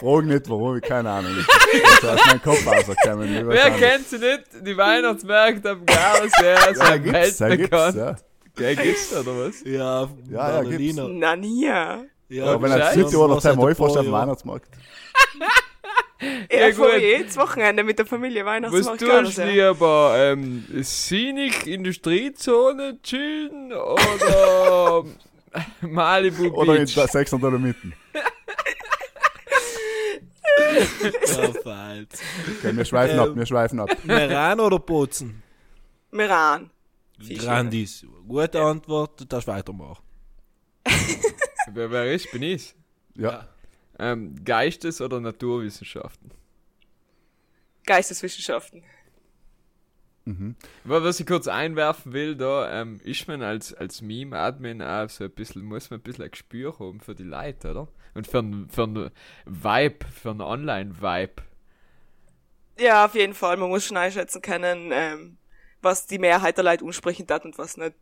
[0.00, 1.32] Frag nicht warum, ich keine Ahnung.
[1.36, 3.48] Das ist aus meinem Kopf rausgekommen.
[3.48, 4.42] Wer kennt sie nicht?
[4.66, 7.96] Die Weihnachtsmärkte am Gardasee Ja, sind gibt's, ja, gibt's, weltbekannt.
[7.96, 8.16] ja.
[8.58, 9.62] Ja, gibt's oder was?
[9.64, 11.08] Ja, Ja, ja, Bernardiner.
[11.08, 11.64] Na, nie.
[11.64, 12.78] Ja, Aber wenn er
[13.36, 14.18] Was zwei hat Mal der fährst auf Pro, den ja.
[14.20, 14.68] Weihnachtsmarkt.
[16.18, 16.98] Ja, Ja, ja gut.
[16.98, 19.00] jedes Wochenende mit der Familie Was Weihnachtsmarkt.
[19.02, 20.14] tust du lieber?
[20.16, 25.04] Ähm, Scenic Industriezone chillen oder
[25.82, 26.94] Malibu Oder in Beach?
[26.94, 27.92] der 600 Dolomiten.
[31.26, 32.08] Ja, falsch.
[32.58, 33.20] Okay, wir schweifen Ähm.
[33.20, 33.90] ab, wir schweifen ab.
[34.04, 35.42] Meran oder Bozen?
[36.10, 36.70] Meran.
[37.20, 37.38] Fisch.
[37.38, 38.06] Grandis.
[38.26, 40.02] Gute Antwort, du darfst weitermachen.
[41.72, 42.30] Wer, wer ist?
[42.30, 42.74] Bin ich?
[43.16, 43.48] Ja.
[43.98, 46.30] Ähm, Geistes- oder Naturwissenschaften?
[47.84, 48.84] Geisteswissenschaften.
[50.84, 55.24] Aber was ich kurz einwerfen will, da ähm, ist man als, als Meme-Admin auch so
[55.24, 57.88] ein bisschen, muss man ein bisschen ein Gespür haben für die Leute, oder?
[58.14, 59.12] Und für einen für
[59.44, 61.42] Vibe, für einen Online-Vibe.
[62.78, 63.56] Ja, auf jeden Fall.
[63.56, 65.38] Man muss schon einschätzen können, ähm,
[65.80, 67.94] was die Mehrheit der Leute ansprechen hat und was nicht.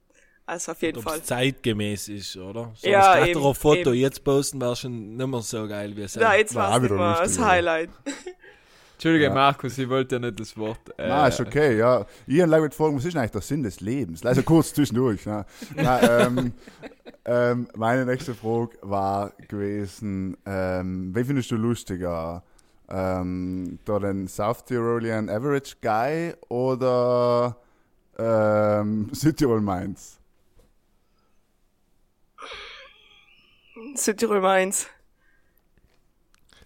[0.46, 1.22] Also auf jeden Ob Fall.
[1.22, 2.72] zeitgemäß ist, oder?
[2.76, 4.00] So Ja, ein eben, ein Foto eben.
[4.00, 7.44] jetzt posten wäre schon nicht mehr so geil wie es Ja, jetzt War es das
[7.44, 7.90] Highlight.
[8.94, 9.34] Entschuldige, Ja.
[9.34, 10.78] Markus, ich wollte ja nicht das Wort.
[10.98, 12.06] Äh, Nein, ist okay, ja.
[12.26, 14.24] Ich habe lange gefragt, was ist eigentlich der Sinn des Lebens?
[14.24, 15.26] Also kurz zwischendurch.
[15.26, 15.44] Ne?
[15.74, 16.52] Nein, ähm,
[17.24, 22.42] ähm, meine nächste Frage war gewesen, ähm, wie findest du lustiger?
[22.88, 27.56] Ähm, da den South Tyrolean Average Guy oder
[28.18, 30.18] ähm, Südtirol Mainz?
[33.96, 34.88] Südtirol Mainz.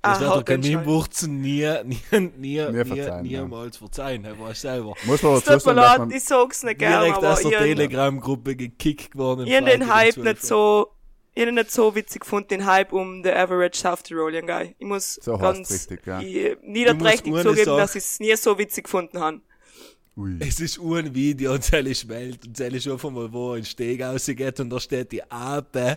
[0.01, 0.79] Das Ah, wird der entscheiden.
[0.85, 3.43] Kaminwurzen nie, nie, nie, nie, verzeihen, ja.
[3.43, 4.95] niemals verzeihen, er weiß selber.
[5.07, 7.51] Muss man Es dazu sagen, dass man, ich sag's nicht gern, Direkt aber aus der
[7.51, 9.47] ich, Telegram-Gruppe gekickt worden.
[9.47, 10.89] ich hab den Hype nicht so,
[11.35, 14.75] ich hab ihn nicht so witzig gefunden, den Hype um the average South Tyrolean Guy.
[14.79, 16.21] Ich muss So ganz richtig, ja.
[16.21, 19.41] ich, niederträchtig Ich zugeben, dass ich es nie so witzig gefunden habe.
[20.17, 23.53] ui, Es ist ein Video und es ist Welt und es ist einfach mal, wo
[23.53, 25.97] ein Steg rausgeht und da steht die Ape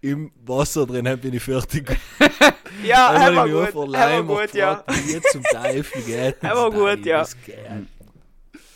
[0.00, 1.96] im Wasser drin, dann bin ich fertig.
[2.82, 4.84] Ja, Dann gut, einfach er war Leim gut, ja.
[4.88, 7.24] Wie zum Teufel war das gut, ja.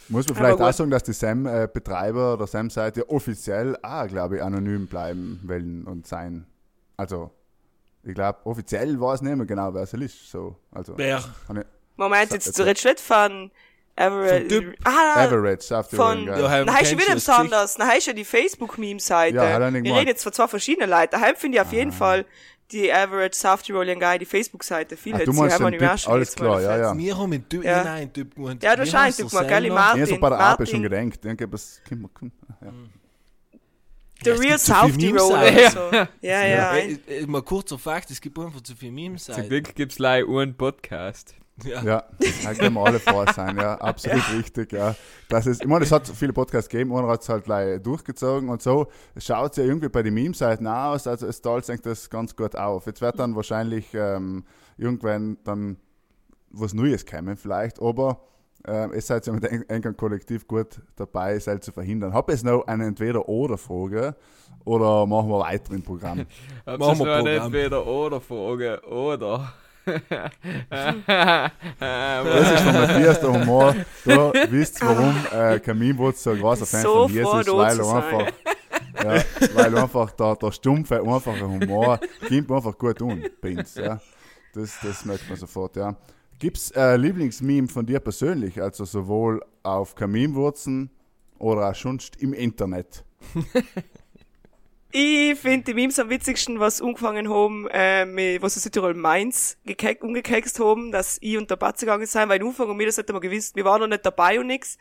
[0.09, 4.87] Muss man vielleicht auch sagen, dass die SAM-Betreiber oder SAM-Seite offiziell auch, glaube ich, anonym
[4.89, 6.47] bleiben wollen und sein.
[6.97, 7.31] Also,
[8.03, 10.31] ich glaube, offiziell war es nicht mehr genau, wer es ist.
[10.31, 11.23] So, also, Wer?
[11.97, 13.51] Moment, jetzt du redest nicht von
[13.95, 14.75] Average.
[14.85, 16.25] Ah, Average, South von-.
[16.27, 17.77] Ja, Na, du wieder anderes.
[17.79, 19.37] Na, heißt ja die Facebook-Meme-Seite.
[19.37, 21.11] Ja, Wir reden jetzt von zwei verschiedenen Leuten.
[21.13, 21.75] Daheim finde ich auf Ah.
[21.75, 22.25] jeden Fall
[22.73, 24.97] die Average South Tyrolean Guy, die Facebook-Seite.
[24.97, 26.97] Viel hat du sie meinst haben wir Typ, alles klar, ja, ja.
[26.99, 27.85] Wir haben einen Typ, Ja.
[27.85, 28.63] nein, einen Typ gemacht.
[28.63, 29.75] Ja, du scheinst heißt Typ gemacht, gell?
[29.75, 30.03] Martin.
[30.05, 30.67] Ich habe bei der Martin.
[30.67, 31.09] schon.
[31.13, 32.09] Ich denke, das kommt mal.
[32.13, 32.73] kommt- Ja.
[34.23, 34.97] The Ja, es Real gibt so South.
[34.97, 35.23] Memes
[35.73, 35.91] So.
[35.97, 36.47] Ja, ja.
[36.47, 36.75] ja.
[36.77, 39.25] Äh, äh, mal kurzer Fakt, es gibt einfach zu viele Memes.
[39.25, 41.35] Zum Glück gibt es leider einen Podcast.
[41.65, 41.83] Ja.
[41.83, 42.05] Ja,
[42.45, 44.95] da können wir alle vor sein, ja, absolut richtig, ja.
[45.29, 48.49] Das ist, ich meine, es hat viele Podcasts gegeben, einer hat es halt gleich durchgezogen
[48.49, 52.11] und so schaut es ja irgendwie bei den Meme-Seiten aus, also es teilt sich das
[52.11, 52.87] ganz gut auf.
[52.87, 54.45] Jetzt wird dann wahrscheinlich ähm,
[54.77, 55.77] irgendwann dann
[56.51, 58.21] was Neues kommen vielleicht, aber
[58.67, 62.13] ähm, es seid ja mit England Kollektiv gut dabei, es halt zu verhindern.
[62.13, 64.15] Habe jetzt noch eine Entweder-Oder-Frage
[64.65, 66.27] oder machen wir weiter im Programm?
[66.67, 67.27] Machen ihr wir noch Programm.
[67.27, 69.53] entweder oder Frage oder?
[71.79, 73.75] Das ist von Matthias der Humor.
[74.05, 77.95] Du wisst, warum äh, Kaminwurz so ein großer Fan So von mir ist, weil er
[77.95, 78.33] einfach,
[79.05, 82.99] ja, weil einfach der, der stumpfe, einfache Humor kommt einfach gut
[83.41, 83.75] bei uns.
[83.75, 84.01] Ja.
[84.55, 85.97] Das, das merkt man sofort, ja.
[86.39, 90.91] Gibt es äh, Lieblingsmeme von dir persönlich, also sowohl auf Kaminwurzen
[91.39, 93.05] oder auch sonst im Internet?
[94.93, 99.57] Ich finde die Memes am witzigsten, was angefangen haben, äh, mit, was sie Südtirol Mainz
[99.65, 102.87] gekek- umgekext haben, dass ich und der Batze gegangen sind, weil in Anfang und mir
[102.87, 104.79] das nicht einmal gewusst, wir waren noch nicht dabei und nix.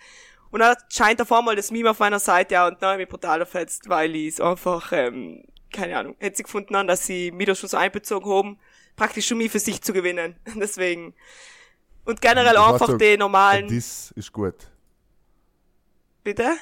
[0.49, 3.03] Und dann scheint auf einmal das Meme auf meiner Seite ja, und dann hab ich
[3.03, 7.05] mich brutal erfetzt, weil ich es einfach, ähm, keine Ahnung, hätte sie gefunden haben, dass
[7.05, 8.59] sie mich da schon so einbezogen haben,
[8.95, 10.37] praktisch schon mich für sich zu gewinnen.
[10.55, 11.13] Deswegen.
[12.05, 14.55] Und generell Das einfach so, die normalen, Diss ist gut.
[16.23, 16.55] bitte?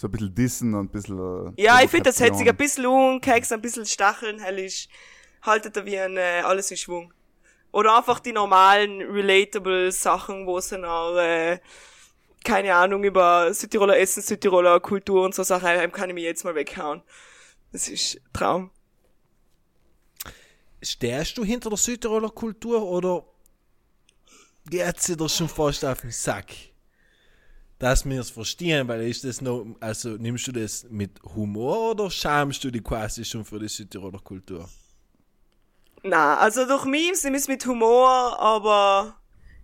[0.00, 1.54] So ein bisschen Dissen und ein bisschen.
[1.58, 4.88] äh, Ja, ich finde, das hätte sich ein bisschen umkeks, ein bisschen stacheln, hell ist,
[5.42, 7.12] haltet er wie ein, äh, alles in Schwung.
[7.70, 11.60] Oder einfach die normalen, relatable Sachen, wo es dann auch, äh,
[12.42, 16.44] keine Ahnung, über Südtiroler Essen, Südtiroler Kultur und so Sachen, ähm, kann ich mir jetzt
[16.44, 17.02] mal weghauen.
[17.70, 18.70] Das ist Traum.
[20.80, 23.26] Stehst du hinter der Südtiroler Kultur oder
[24.64, 26.69] geht sie dir schon fast auf den Sack?
[27.80, 32.10] Dass wir es verstehen, weil ist das noch, also nimmst du das mit Humor oder
[32.10, 34.68] schamst du dich quasi schon für die Südtiroler Kultur?
[36.02, 39.19] Na, also durch Memes nimm es mit Humor, aber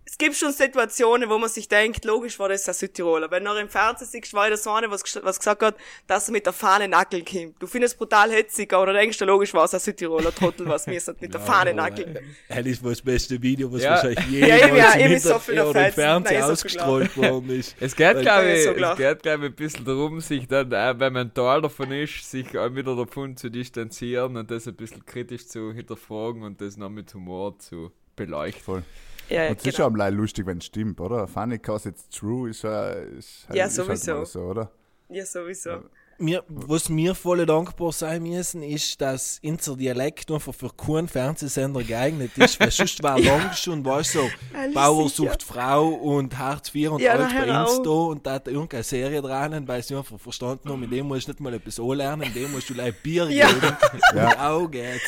[0.09, 3.29] es gibt schon Situationen, wo man sich denkt, logisch war das ein Südtiroler.
[3.29, 5.75] Wenn du noch im Fernsehen siehst, war das so eine, was, was gesagt hat,
[6.07, 7.61] dass er mit der Fahne nackeln kommt.
[7.61, 10.87] Du findest es brutal hetzig, aber du denkst, logisch war es ein Südtiroler Trottel, was
[10.87, 12.17] mir mit der Fahne nackeln.
[12.47, 13.91] Das ist wohl das beste Video, was Ja.
[13.91, 16.41] wahrscheinlich Ja, jemals eben, ja, im, so ja, im Fernsehen.
[16.43, 17.75] Ausgestrahlt worden ist.
[17.81, 20.71] Es geht, glaube Ja, ich, so es geht, glaube ich, ein bisschen darum, sich dann,
[20.71, 24.75] äh, wenn man Teil davon ist, sich auch wieder davon zu distanzieren und das ein
[24.75, 28.63] bisschen kritisch zu hinterfragen und das noch mit Humor zu beleuchten.
[28.63, 28.83] Voll.
[29.29, 29.89] Ja, ja, Und es ist genau.
[29.89, 31.27] schon am lustig, wenn es stimmt, oder?
[31.27, 34.17] Funny cause it's true ist, äh, ist, Ja, ist sowieso.
[34.17, 34.71] Halt so, oder?
[35.09, 35.83] ja, sowieso.
[36.19, 41.83] Mir, was mir voll dankbar sein müssen, ist, dass unser Dialekt einfach für keinen Fernsehsender
[41.83, 45.15] geeignet ist, weil sonst war lang schon, weißt du, so, Alles Bauer sicher.
[45.29, 48.81] sucht Frau und Hartz IV und Ja, alles bei uns da und da hat irgendeine
[48.83, 52.19] Serie dran, weil sie einfach verstanden haben, mit dem musst du nicht mal etwas anlernen,
[52.27, 53.51] mit dem musst du gleich Bier Ja.
[53.51, 53.77] geben,
[54.15, 54.49] Ja.
[54.49, 55.01] auch geht.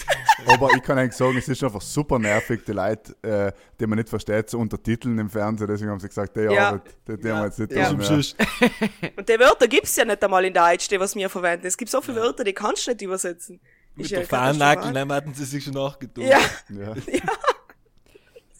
[0.45, 3.97] Aber ich kann eigentlich sagen, es ist einfach super nervig, die Leute, äh, die man
[3.97, 5.67] nicht versteht, zu untertiteln im Fernsehen.
[5.67, 6.67] Deswegen haben sie gesagt, die Ja.
[6.69, 7.91] Arbeit, die, die haben wir jetzt nicht Ja.
[7.91, 9.09] ja.
[9.17, 11.65] Und die Wörter gibt's ja nicht einmal in Deutsch, was wir verwenden.
[11.65, 13.59] Es gibt so viele Wörter, die kannst du nicht übersetzen.
[13.95, 14.93] Mit Ist ja der katastrophal.
[14.93, 16.23] dann hatten sie sich schon nachgetan.
[16.25, 16.95] Ja, Ja.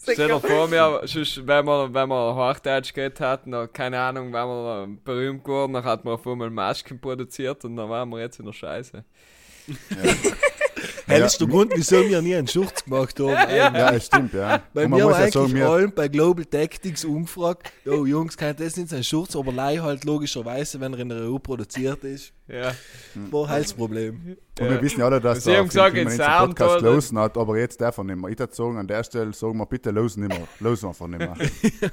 [0.02, 4.32] Stell dir vor, mir, sonst, wenn wir, wenn wir Hochdeutsch geredet hatten, noch, keine Ahnung,
[4.32, 8.20] wenn wir berühmt geworden, dann hat man auf einmal Masken produziert und dann waren wir
[8.20, 9.04] jetzt in der Scheiße.
[11.06, 11.26] Das Ja.
[11.26, 13.28] ist der Grund, wieso wir nie einen Schurz gemacht haben.
[13.50, 13.76] Ja.
[13.92, 14.62] ja, stimmt, ja.
[14.72, 18.76] Weil wir haben ja eigentlich sagen, allen bei Global Tactics umgefragt, jo Jungs, kann das
[18.76, 22.72] nicht sein Schurz, aber Lei halt logischerweise, wenn er in der EU produziert ist, Ja.
[23.30, 24.36] war halt das Problem.
[24.60, 27.98] und wir wissen ja alle, dass gesagt, in den Podcast losen hat, aber jetzt darf
[27.98, 28.30] er nicht mehr.
[28.30, 30.48] Ich würde sagen, an der Stelle sagen wir bitte losen nicht mehr.
[30.60, 31.36] Losen einfach nicht mehr.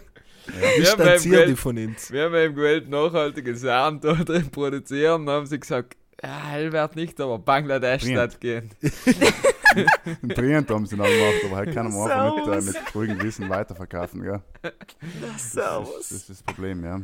[0.47, 2.09] Wir haben, beim Distanzier dich Geld, von uns.
[2.09, 6.95] wir haben eben gewählt, nachhaltige Sound da drin produzieren, dann haben sie gesagt, ja, Hellwert
[6.95, 8.69] nicht, aber Bangladesch wird gehen.
[10.23, 13.21] Ein Trient haben sie noch gemacht, aber halt kann man einfach nicht äh, mit ruhigem
[13.21, 14.41] Wissen weiterverkaufen, gell?
[15.21, 16.11] Das Servus.
[16.11, 16.99] ist das Problem, ja.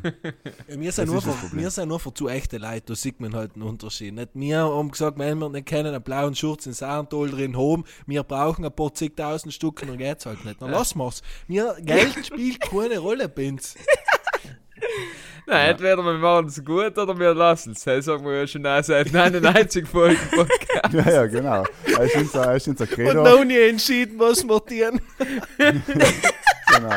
[0.68, 1.62] Ja, wir, sind Das nur ist das für, Problem.
[1.64, 4.14] wir sind nur für zu echte Leute, da sieht man halt einen Unterschied.
[4.16, 7.84] Nicht wir haben gesagt, wenn wir nicht kennen, einen blauen Schurz in Saarentol drin haben,
[8.08, 10.62] wir brauchen ein paar zigtausend Stück, dann geht's halt nicht.
[10.62, 11.22] Dann lassen wir's.
[11.48, 13.76] Wir, Geld spielt keine Rolle bei uns.
[15.46, 17.84] Nein, entweder wir machen es gut oder wir lassen es.
[17.84, 20.94] Das sagen wir ja schon seit 99 Folgen Podcast.
[20.94, 21.64] Ja, ja, genau.
[21.98, 23.24] Er ist unser, er ist unser Und Credo.
[23.24, 25.02] noch nie entschieden, was wir tun.
[25.58, 26.96] Genau.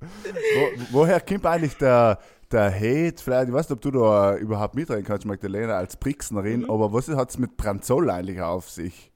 [0.00, 2.18] Wo, woher kommt eigentlich der,
[2.50, 3.22] der Hate?
[3.22, 6.70] Vielleicht, ich weiß nicht, ob du da überhaupt mitreden kannst, Magdalena, als Brixnerin, Mhm.
[6.70, 9.10] aber was hat es mit Branzol eigentlich auf sich?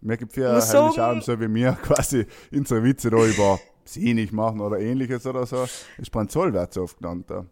[0.00, 4.14] Mir gibt ja heimlich sagen- auch so wie mir quasi unsere Witze da über sie
[4.14, 5.64] nicht machen oder ähnliches oder so.
[5.98, 7.26] Ist Branzol wird so oft genannt.
[7.30, 7.46] Da.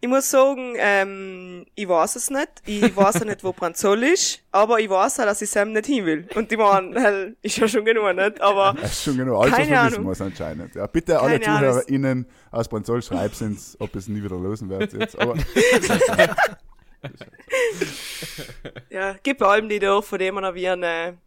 [0.00, 2.48] Ich muss sagen, ähm, ich weiß es nicht.
[2.66, 5.86] Ich weiß auch nicht, wo Branzol ist, aber ich weiß auch, dass ich Sam nicht
[5.86, 6.28] hin will.
[6.36, 8.40] Und ich meine, hell, ist ja schon genug, nicht?
[8.40, 10.06] Aber Das ist schon alles, was Keine man wissen Ahnung.
[10.06, 10.74] muss anscheinend.
[10.76, 11.70] Ja, bitte alle Keine Ahnung.
[11.72, 15.18] ZuhörerInnen aus Branzol schreibt uns, ob es nie wieder losen wird jetzt.
[15.18, 15.34] Aber
[18.90, 21.18] ja, gibt bei allem die Dörfer, die man noch wie eine,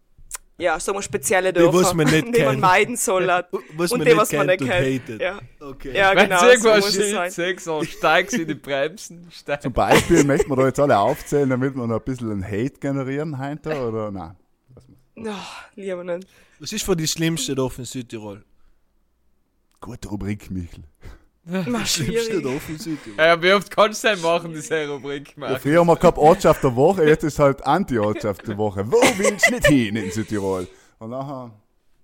[0.61, 3.31] ja, sagen wir spezielle Die, Dörfer, was man nicht die man meiden soll.
[3.31, 3.49] hat.
[3.75, 5.21] Was und man die, was man nicht kennt und.
[5.21, 5.95] Ja, Okay.
[5.95, 7.31] ja Wenn genau, du so irgendwas muss es sein.
[7.31, 9.27] Schild sagst, dann steigst du in die Bremsen.
[9.31, 9.61] Steig.
[9.61, 12.79] zum Beispiel möchten wir da jetzt alle aufzählen, damit wir noch ein bisschen einen Hate
[12.79, 14.35] generieren heute, oder nein?
[15.17, 15.29] Oh,
[15.75, 16.27] lieber nicht.
[16.59, 18.43] Was ist für die schlimmste Dorf in Südtirol?
[19.79, 20.83] Gute Rubrik, Michel.
[21.43, 22.43] Mach schwierig.
[23.17, 25.59] Ja, wie oft kannst du denn machen, diese Rubrik Ja, machen?
[25.59, 28.89] früher haben wir gehabt Ortschaft der Woche, jetzt ist halt Anti-Ortschaft der Woche.
[28.91, 30.67] Wo willst du nicht hin in Südtirol?
[30.99, 31.51] Und nachher,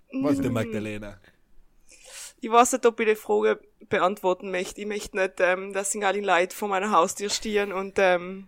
[0.10, 0.52] ich Der nicht.
[0.52, 1.19] Magdalena.
[2.39, 4.82] Ich weiß nicht, ob ich die Frage beantworten möchte.
[4.82, 8.47] Ich möchte nicht, ähm, dass sie alle Leute vor meiner Haustür stehen und ähm,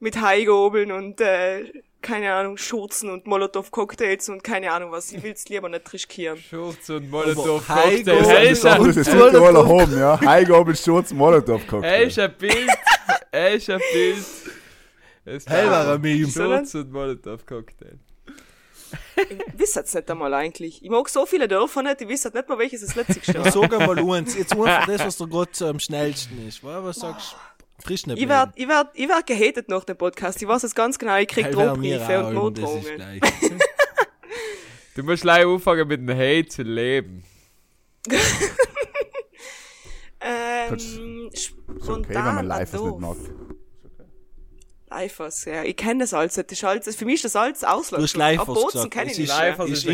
[0.00, 1.64] mit Haigobeln und äh,
[2.00, 5.12] keine Ahnung, Schurzen und Molotow-Cocktails und keine Ahnung was.
[5.12, 6.38] Ich will's lieber nicht riskieren.
[6.38, 7.74] Schurz und Molotow Aber Cocktail.
[7.74, 10.20] Heiko- Er Das ist ist ein- das ist Südtiroler Home, ja.
[10.20, 12.06] Heigabel, Schurz, Molotow er Cocktail.
[12.06, 12.70] ist ein Bild.
[13.32, 14.24] Er ist ein Bild.
[15.24, 16.26] Es Hell war ein Meme.
[16.28, 17.98] Schurz und Molotow Cocktail.
[19.16, 20.82] Ich wisst jetzt nicht einmal eigentlich.
[20.82, 23.50] Ich mag so viele Dörfer nicht, ich wisst nicht mal welches das letzte war.
[23.52, 24.34] sag einmal uns.
[24.36, 26.62] Jetzt einfach das, was gerade so am schnellsten ist.
[26.64, 26.82] wa?
[26.82, 27.57] Was sagst du?
[27.82, 30.42] Frisch nicht Ich werd, ich werd, ich werd gehatet nach dem Podcast.
[30.42, 33.20] Ich weiß es ganz genau, ich krieg Hell wär mir Drohbriefe und Notdrohungen.
[34.96, 37.22] Du musst gleich anfangen mit dem Hate zu leben.
[40.20, 41.52] Ähm, Ist
[41.86, 43.16] okay, wenn man spontan live es nicht mag.
[44.90, 45.62] Leifers, ja.
[45.64, 46.34] Ich kenne das alles.
[46.34, 48.00] Das ist alles, für mich ist das alles Ausland.
[48.00, 48.90] Du hast Leifers Bozen gesagt.
[48.92, 49.28] kenne ich ist, nicht.
[49.28, 49.92] Leifers ist er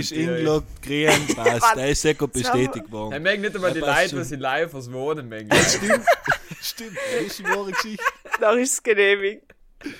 [0.00, 1.76] ist ingeloggt, grün, passt.
[1.76, 3.22] Der ist haben wir- bestätigt worden.
[3.22, 5.50] mag nicht einmal die Leute, was in Leifers wohnen, mengen.
[5.52, 6.04] Stimmt,
[6.62, 6.96] stimmt.
[7.14, 8.04] Das ist eine wahre Geschichte.
[8.40, 9.42] Da ist es genehmigt.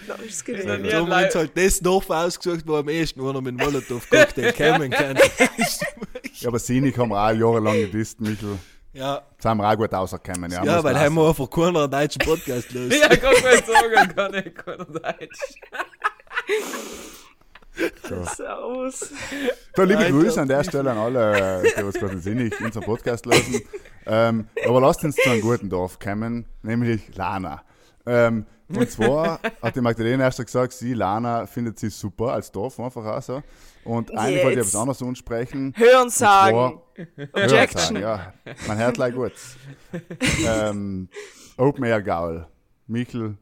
[0.08, 0.90] Da ist es genehmigt.
[0.90, 4.52] So haben wir Lei- uns halt das Dorf ausgesucht, wo am ehesten einer mit Molotow-Cocktail
[4.56, 5.16] kommen kann.
[6.40, 8.58] Ja, aber Sinig haben wir auch jahrelang gedisst, Michel.
[8.96, 10.50] Ja, Sind wir auch gut rausgekommen.
[10.50, 12.94] Ja, ja weil haben wir einfach keinen deutschen Podcast los.
[12.98, 15.38] Ja, kann man sagen, kann ich keiner Deutsch.
[18.37, 19.12] Servus.
[19.76, 20.11] So, liebe Alter.
[20.12, 23.61] Grüße an der Stelle an alle, die was gerade sinnig unseren Podcast hören.
[24.06, 27.62] Ähm, aber lasst uns zu einem guten Dorf kommen, nämlich Lana.
[28.06, 32.79] Ähm, und zwar hat die Magdalena erst gesagt, sie, Lana, findet sie super als Dorf,
[32.81, 33.42] einfach auch so.
[33.85, 34.68] Und eigentlich wollte ich Jetzt.
[34.68, 35.74] etwas anderes ansprechen.
[35.76, 36.81] Hören sagen.
[37.33, 37.96] Objection.
[38.00, 38.35] Ja,
[38.66, 39.33] man hört gleich gut.
[40.46, 41.09] ähm,
[41.57, 42.46] Open Air Gaul.
[42.88, 43.37] Michel,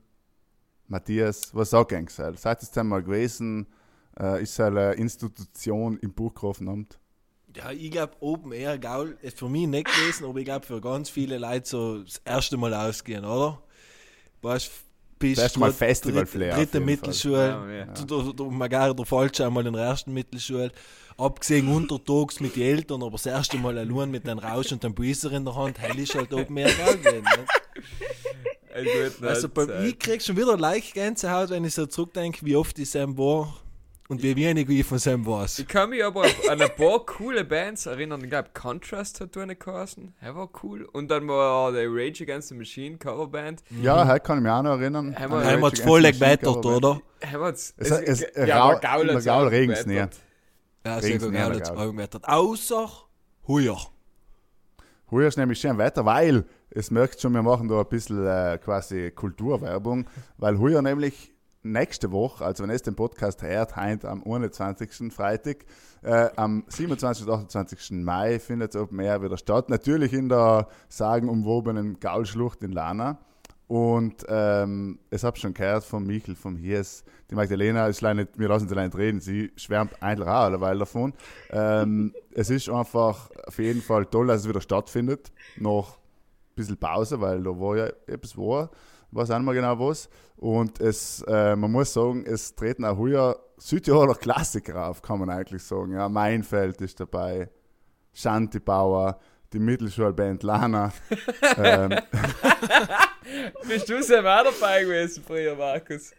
[0.89, 2.15] Matthias, was sagt ihr eigentlich?
[2.41, 3.67] Seid ihr einmal gewesen?
[4.19, 6.99] Äh, ist es eine Institution im Burggrafenamt?
[7.57, 10.81] Ja, ich glaube, Open Air Gaul ist für mich nicht gewesen, aber ich glaube, für
[10.81, 13.63] ganz viele Leute so das erste Mal ausgehen, oder?
[14.43, 14.71] Weißt
[15.19, 17.85] bist Das erste Mal Festival-Flair Dritte jeden Mittelschule, Ja, ja.
[17.87, 20.71] du, du, du, magari der falsche einmal in der ersten Mittelschule,
[21.17, 24.95] abgesehen untertags mit den Eltern, aber das erste Mal allein mit einem Rausch und einem
[24.95, 27.23] Buiser in der Hand, hell ist halt Air Gaul gewesen.
[27.23, 27.47] Ne?
[29.29, 29.85] Also bei Zeit.
[29.85, 33.55] ich krieg schon wieder leicht Gänsehaut, wenn ich so zurückdenke, wie oft ich Sam war
[34.09, 35.61] und wie wenig ich von Sam weiß.
[35.61, 38.23] Ich kann mich aber an ein paar coole Bands erinnern.
[38.23, 40.15] Ich glaube, Contrast hat eine geheißen.
[40.21, 40.85] Er war cool.
[40.93, 43.63] Und dann war der Rage Against the Machine Coverband.
[43.83, 45.15] Ja, heute kann ich mich auch noch erinnern.
[45.19, 46.03] Rage es voll
[46.63, 46.85] Coverband.
[46.85, 47.01] oder?
[47.21, 50.21] Er hat's, Es- es- ja, Gaul- aber Gaul in der hat's Gaul auch regen's gewettert.
[50.87, 51.33] Ja, sehr näher, gut,
[51.77, 51.93] Gaul.
[51.93, 52.29] gewettert.
[52.29, 52.91] Außer
[53.49, 53.79] Huier.
[55.11, 58.59] Heuer ist nämlich schön Wetter, weil es merkt schon, wir machen da ein bisschen äh,
[58.63, 60.07] quasi Kulturwerbung,
[60.39, 61.33] weil heuer nämlich
[61.65, 65.13] nächste Woche, also wenn es den Podcast hört, heute am 21.
[65.13, 65.65] Freitag,
[66.03, 67.27] äh, am 27.
[67.27, 68.03] und 28.
[68.05, 69.71] Mai findet es Open Air wieder statt.
[69.71, 73.19] Natürlich in der sagenumwobenen Gaulschlucht in Lana.
[73.67, 78.39] Und ähm, es habe schon gehört von Michel, vom Hies, die Magdalena ist leider nicht,
[78.39, 81.15] wir lassen sie leider nicht reden, sie schwärmt eigentlich auch alleweil davon.
[81.51, 86.77] Ähm, es ist einfach auf jeden Fall toll, dass es wieder stattfindet, nach ein bisschen
[86.77, 88.71] Pause, weil da war ja etwas war,
[89.15, 90.09] weiß auch mehr genau was.
[90.37, 95.31] Und es, äh, man muss sagen, es treten auch heuer Südtiroler Klassiker auf, kann man
[95.31, 95.93] eigentlich sagen.
[95.93, 97.49] Ja, Meinfeld ist dabei,
[98.13, 99.19] Shanti-Bauer,
[99.53, 100.93] die Mittelschulband Lana.
[101.59, 101.91] ähm,
[103.69, 106.13] Bist du selber auch dabei gewesen früher, Markus?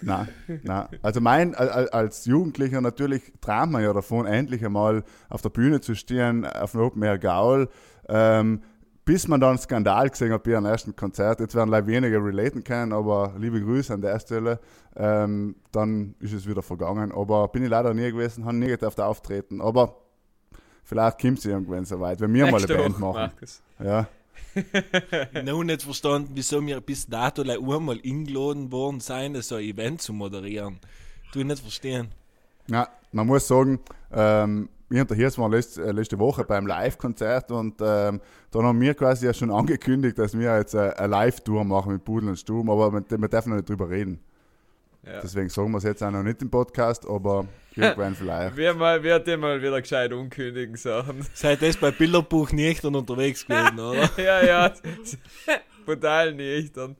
[0.00, 0.28] Nein,
[0.62, 0.86] nein.
[1.02, 5.48] Also mein, al- al- als Jugendlicher natürlich träumt man ja davon, endlich einmal auf der
[5.48, 7.68] Bühne zu stehen, auf dem Open Air Gaul.
[8.08, 8.62] Ähm,
[9.04, 11.40] bis man dann einen Skandal gesehen hat bei ihrem ersten Konzert.
[11.40, 14.60] Jetzt werden leider weniger relaten können, aber liebe Grüße an der Stelle.
[14.96, 17.12] Ähm, dann ist es wieder vergangen.
[17.12, 19.60] Aber bin ich leider nie gewesen, habe nie gedurft auftreten.
[19.60, 19.96] Aber
[20.84, 23.32] vielleicht kommt es irgendwann so weit, wenn wir mal eine Nächste Band Woche, machen.
[23.32, 23.62] Markus.
[23.82, 24.08] Ja.
[25.42, 30.12] noch nicht verstanden, wieso wir bis dato einmal eingeladen worden sein, so ein Event zu
[30.12, 30.78] moderieren.
[31.32, 32.08] Du nicht verstehen.
[32.66, 33.80] Ja, man muss sagen,
[34.12, 38.64] ähm, wir und der Hirs waren letzte, äh, letzte Woche beim Live-Konzert und ähm, dann
[38.64, 42.28] haben wir quasi ja schon angekündigt, dass wir jetzt äh, eine Live-Tour machen mit Pudel
[42.28, 44.20] und Sturm, aber wir, wir dürfen noch nicht drüber reden.
[45.06, 45.20] Ja.
[45.22, 48.56] Deswegen sagen wir es jetzt auch noch nicht im Podcast, aber irgendwann vielleicht.
[48.56, 51.24] Wir mal, wir hatten mal wieder gescheit unkündigen Sachen.
[51.32, 54.10] Seid das bei Bilderbuch nicht dann unterwegs gewesen, oder?
[54.22, 54.72] ja, ja.
[55.86, 56.76] Brutal nicht.
[56.76, 56.98] Und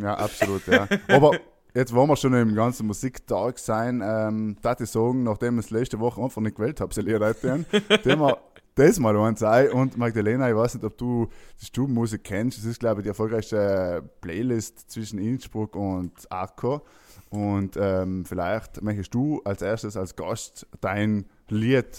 [0.00, 0.86] Ja, absolut, ja.
[1.08, 1.32] Aber
[1.74, 5.70] jetzt wollen wir schon im ganzen Musiktag sein, ähm, darf ich sagen, nachdem ich es
[5.70, 7.64] letzte Woche einfach nicht gewählt habe, Lied heute,
[8.04, 8.38] dem wir
[8.74, 9.70] das mal eins sein.
[9.70, 11.28] Und Magdalena, ich weiß nicht, ob du
[11.60, 12.58] die Stubenmusik kennst.
[12.58, 16.82] Das ist, glaube ich, die erfolgreichste Playlist zwischen Innsbruck und Akko.
[17.30, 21.98] Und ähm, vielleicht möchtest du als erstes als Gast dein Lied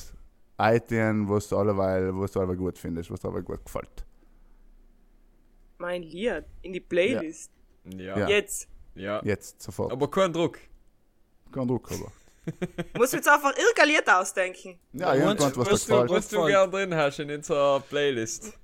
[0.57, 4.05] eintun, was du alleweil, was du alleweil gut findest, was dir alleweil gut gefällt.
[5.79, 7.51] Mein Lied in die Playlist.
[7.97, 8.17] ja.
[8.17, 8.27] Ja.
[8.95, 9.21] Ja.
[9.23, 9.62] Jetzt.
[9.62, 9.91] Sofort.
[9.91, 10.60] Aber kein Druck.
[11.51, 12.12] Kein Druck, aber.
[12.97, 14.79] Muss jetzt einfach irgendein Lied ausdenken.
[14.91, 18.58] Ja, Ja, irgendwann, was Was du, was du gern drin hast in unserer Playlist.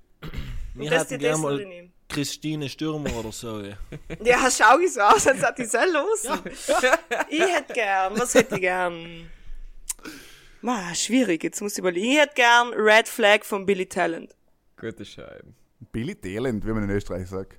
[0.74, 1.94] Wir dir gerne mal drin nehmen.
[2.10, 3.62] Christine Stürmer oder so.
[3.62, 3.78] Ja.
[4.24, 6.24] Ja, schau ich so aus, als hätte ich sehr los.
[7.30, 9.30] ich hätte gern, was hätte ich gern?
[10.62, 12.12] Ma, schwierig, jetzt muss ich überlegen.
[12.12, 14.36] Ich hätte gern Red Flag von Billy Talent.
[14.76, 15.56] Gute Scheiben.
[15.92, 17.58] Billy Talent, wie man in Österreich sagt.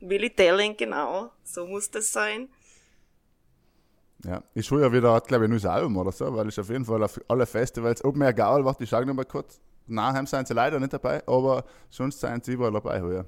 [0.00, 1.30] Billy Talent, genau.
[1.44, 2.48] So muss das sein.
[4.24, 6.68] Ja, ist schon ja wieder, glaube ich, ein neues Album oder so, weil ich auf
[6.68, 9.60] jeden Fall auf alle Festivals, Open Air Gaul, warte, ich schau noch mal kurz.
[9.94, 13.24] Haben sind sie leider nicht dabei, aber sonst sind sie überall dabei heuer.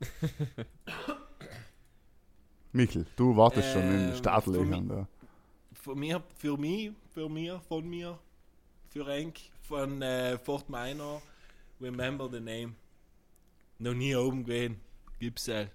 [2.72, 5.08] Michel, du wartest schon in Ähm, den für Startlöchern da.
[5.74, 8.18] Für mir, für mich, für mir, von mir,
[8.88, 11.22] für Enk, von äh, Fort Minor,
[11.80, 12.74] Remember the Name.
[13.78, 14.80] Noch nie oben gewesen.
[15.20, 15.70] Gibt's halt.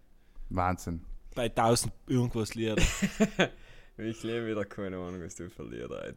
[0.55, 1.05] Wahnsinn.
[1.35, 2.75] Bei 1000 irgendwas Lieder.
[3.97, 6.11] Ich lebe wieder keine Ahnung, was du für Lieder.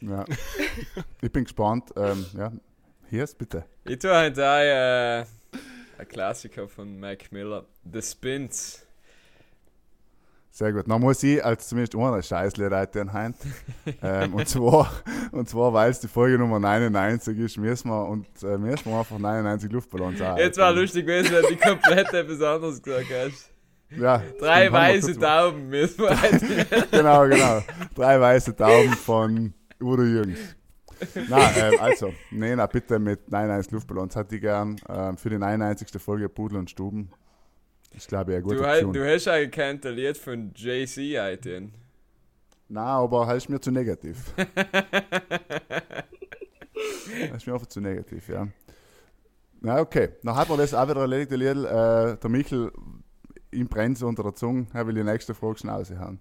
[0.00, 0.24] Ja.
[1.22, 1.90] ich bin gespannt.
[1.96, 2.52] Ähm, ja.
[3.08, 3.64] Hier ist bitte.
[3.84, 5.24] Ich tue heute auch äh,
[5.98, 8.86] ein Klassiker von Mac Miller, The Spins.
[10.50, 10.84] Sehr gut.
[10.88, 13.36] Dann muss ich als zumindest einer Scheißlied heute Hand.
[14.02, 14.90] ähm, und zwar,
[15.32, 18.98] und zwar, weil es die Folge Nummer 99 ist, müssen wir, und, äh, müssen wir
[18.98, 20.38] einfach 99 Luftballons haben.
[20.38, 23.55] Jetzt war lustig gewesen, wenn du komplett etwas anderes gesagt hast.
[23.90, 26.86] Ja, Drei weiße Daumen müssen wir heute.
[26.90, 27.62] Genau, genau.
[27.94, 30.38] Drei weiße Tauben von Udo Jürgens.
[31.28, 35.88] Na, ähm, also, Nena, bitte mit 99 Luftballons hätte ich gern ähm, für die 99.
[36.02, 37.10] Folge Pudel und Stuben.
[37.94, 38.54] Ich glaube, ja, gut.
[38.54, 41.68] Du, hast- du hast ja gekannt, ein Lied von Jay-Z heute.
[42.68, 44.34] Nein, aber halt mir zu negativ.
[47.36, 48.48] ist mir einfach zu negativ, ja.
[49.60, 50.10] Na, okay.
[50.22, 51.64] Dann hat man das auch wieder erledigt, der Liedl.
[51.64, 52.72] Äh, der Michel,
[53.50, 54.66] ihm brennt unter der Zunge.
[54.72, 56.20] Er will die nächste Frage Schnauze haben.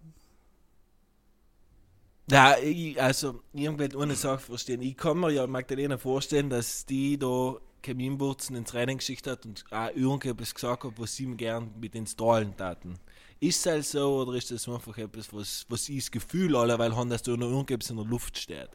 [2.30, 4.82] Ja, ich, also, will eine Sache verstehen.
[4.82, 9.64] Ich kann mir ja Magdalena vorstellen, dass die da Kaminwurzen ins Training geschickt hat und
[9.70, 12.96] auch irgendetwas gesagt hat, was sie ihm gern mit den Strahlen taten.
[13.40, 16.80] Ist es halt so oder ist das einfach etwas, was, was ich das Gefühl alle,
[16.80, 18.70] weil haben, dass da noch irgendetwas in der Luft steht?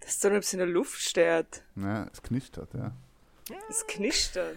[0.00, 1.62] Dass da etwas in der Luft steht.
[1.74, 2.92] Ja, es knistert, ja.
[3.68, 4.56] Das knistert.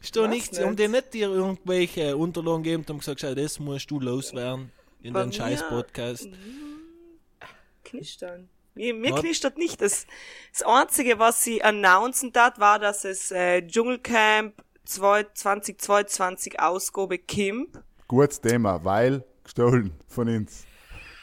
[0.00, 0.66] Ist da nichts, nicht.
[0.66, 4.72] um dir nicht dir irgendwelche Unterlagen gegeben und haben gesagt, schau, das musst du loswerden
[5.02, 6.28] in Bei den scheiß mir- Podcast.
[7.84, 8.48] Knistern.
[8.74, 9.20] Mir, mir Was?
[9.20, 9.80] knistert nicht.
[9.80, 10.06] Das,
[10.52, 14.54] das Einzige, was sie announcen tat, war, dass es äh, Dschungelcamp
[14.84, 17.82] 2 2022 Ausgabe Kimp.
[18.06, 20.64] Gutes Thema, weil gestohlen von uns.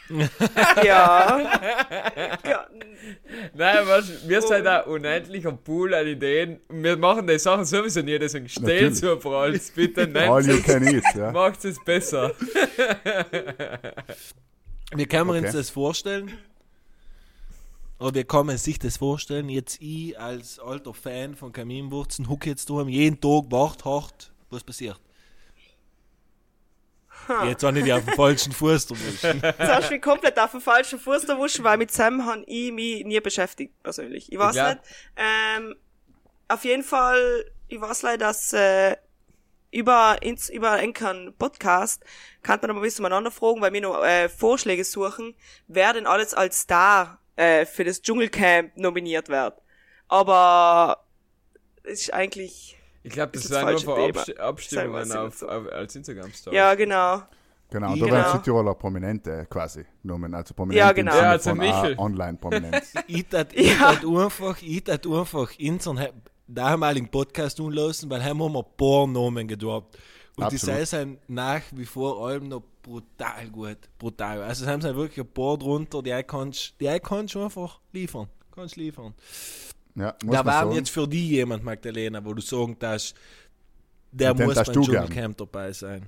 [0.83, 1.39] Ja.
[2.45, 2.67] ja.
[3.53, 6.59] Nein, weißt, wir sind ein unendlicher Pool an Ideen.
[6.69, 8.99] Wir machen die Sachen sowieso nie, deswegen Natürlich.
[8.99, 9.71] so vor alles.
[9.71, 11.31] Bitte All you can eat, ja.
[11.31, 12.33] Macht es besser.
[14.93, 15.45] Wie kann man Okay.
[15.47, 16.31] uns das vorstellen?
[17.99, 19.49] Oder wie kann man sich das vorstellen?
[19.49, 24.63] Jetzt ich als alter Fan von Kaminwurzen hucke jetzt daheim jeden Tag wacht, hart, was
[24.63, 24.99] passiert?
[27.45, 29.41] Jetzt auch nicht auf den falschen Fuß erwischen.
[29.43, 32.71] Jetzt hast du mich komplett auf den falschen Fuß erwischen, weil mit Sam habe ich
[32.71, 34.31] mich nie beschäftigt, persönlich.
[34.31, 34.69] Ich weiß Ja.
[34.75, 34.81] nicht.
[35.15, 35.75] Ähm,
[36.47, 38.95] auf jeden Fall, ich weiß leider, dass äh,
[39.71, 40.93] über, ins, über einen
[41.37, 42.03] Podcast
[42.43, 45.35] kann man aber ein bisschen miteinander fragen, weil wir noch äh, Vorschläge suchen,
[45.67, 49.61] wer denn alles als Star äh, für das Dschungelcamp nominiert wird.
[50.07, 51.03] Aber
[51.83, 52.74] es ist eigentlich,
[53.05, 54.19] Ich glaube, das das nur falsche für.
[54.19, 56.55] Abst Abstimmungen auf, auf, als Instagram-Story.
[56.55, 57.21] ja genau.
[57.69, 58.11] Genau, da Genau.
[58.11, 60.33] werden Südtiroler Prominente quasi genommen.
[60.33, 61.15] Also Prominente Ja, genau.
[61.15, 61.97] Ja, also von Michel.
[61.97, 62.93] Online-Prominenz.
[63.07, 63.89] Ich tat, ich Ja.
[63.89, 66.07] einfach, ich tat einfach unseren
[66.47, 69.97] damaligen Podcast unlosen, weil haben wir ein paar Namen gedroppt.
[70.37, 70.75] Und die Absolut.
[70.75, 73.77] sei sind nach wie vor allem noch brutal gut.
[73.97, 74.43] Brutal.
[74.43, 77.79] Also es haben sie wirklich ein paar drunter, die ich kannst, die kannst du einfach
[77.93, 78.27] liefern.
[78.53, 79.13] Kannst liefern.
[79.95, 83.15] Ja, muss Da man war jetzt für die jemand, Magdalena, wo du sagen darfst,
[84.11, 84.65] der Und muss beim.
[84.65, 86.07] Dschungelcamp dabei sein.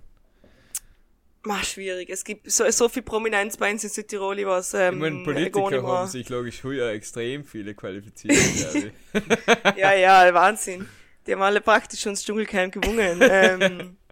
[1.44, 2.10] Mach schwierig.
[2.10, 5.34] Es gibt so, so viel Prominenz bei uns in Südtirol, was Ich ähm, meine, gar
[5.34, 8.92] Politiker haben sich, logisch, früher extrem viele qualifiziert, glaube
[9.74, 9.78] ich.
[9.78, 10.88] Ja, ja, Wahnsinn.
[11.26, 13.20] Die haben alle praktisch schon das Dschungelcamp gewonnen.
[13.22, 13.98] ähm,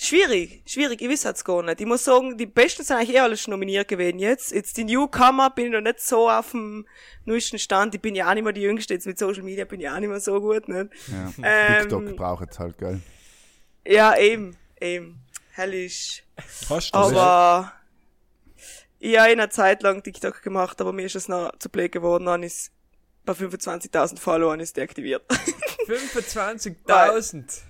[0.00, 1.80] schwierig, schwierig, ich weiß es gar nicht.
[1.80, 4.50] Ich muss sagen, die Besten sind eigentlich eh alle schon nominiert gewesen jetzt.
[4.52, 6.86] Jetzt die Newcomer bin ich noch nicht so auf dem
[7.26, 7.94] neuesten Stand.
[7.94, 9.98] Ich bin ja auch nicht mehr die Jüngste, jetzt mit Social Media bin ich auch
[9.98, 10.90] nicht mehr so gut, nicht?
[11.08, 11.32] Ja.
[11.42, 13.00] Ähm, TikTok braucht jetzt halt, gell?
[13.86, 15.20] Ja, eben, eben.
[15.52, 16.22] Hellisch.
[16.68, 17.12] Hast du das?
[17.12, 17.72] Aber
[18.98, 21.92] ich habe in einer Zeit lang TikTok gemacht, aber mir ist es noch zu blöd
[21.92, 22.72] geworden, dann ist
[23.24, 25.22] bei 25.000 Followern ist deaktiviert.
[25.86, 27.62] 25.000!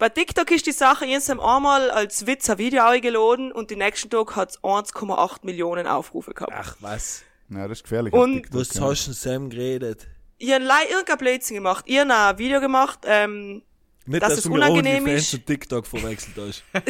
[0.00, 4.08] Bei TikTok ist die Sache jetzt einmal als Witz ein Video eingeladen und den nächsten
[4.08, 6.54] Tag hat es 1,8 Millionen Aufrufe gehabt.
[6.56, 7.22] Ach was.
[7.50, 8.14] Ja, das ist gefährlich.
[8.14, 8.80] Und- Was ja.
[8.80, 10.06] hast du denn Sam geredet?
[10.38, 11.84] Ich habe leider irgendein Blödsinn gemacht.
[11.86, 13.60] Ich habe ein Video gemacht, ähm,
[14.06, 15.34] Nicht, Dass dass, es du mir unangenehm OnlyFans ist.
[15.34, 16.64] und TikTok verwechselt hast.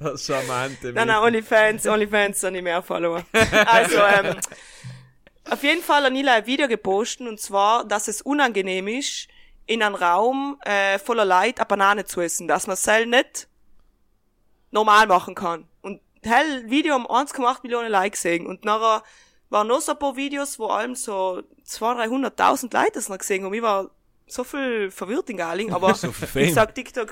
[0.00, 3.24] Das charmante nein, nein, OnlyFans, OnlyFans sind nicht mehr Follower.
[3.66, 4.36] Also, ähm,
[5.48, 9.28] auf jeden Fall habe ich ein Video gepostet und zwar, dass es unangenehm ist,
[9.72, 13.48] in einem Raum äh, voller Leid eine Banane zu essen, dass man es selber nicht
[14.70, 15.66] normal machen kann.
[15.80, 19.02] Und hell Video um 1,8 Millionen Likes sehen und nachher
[19.50, 23.44] waren noch so ein paar Videos, wo allem so 200.000, 300.000 Leute das noch gesehen
[23.44, 23.90] und ich war
[24.26, 27.10] so viel verwirrt in Galing, aber So ich sag TikTok.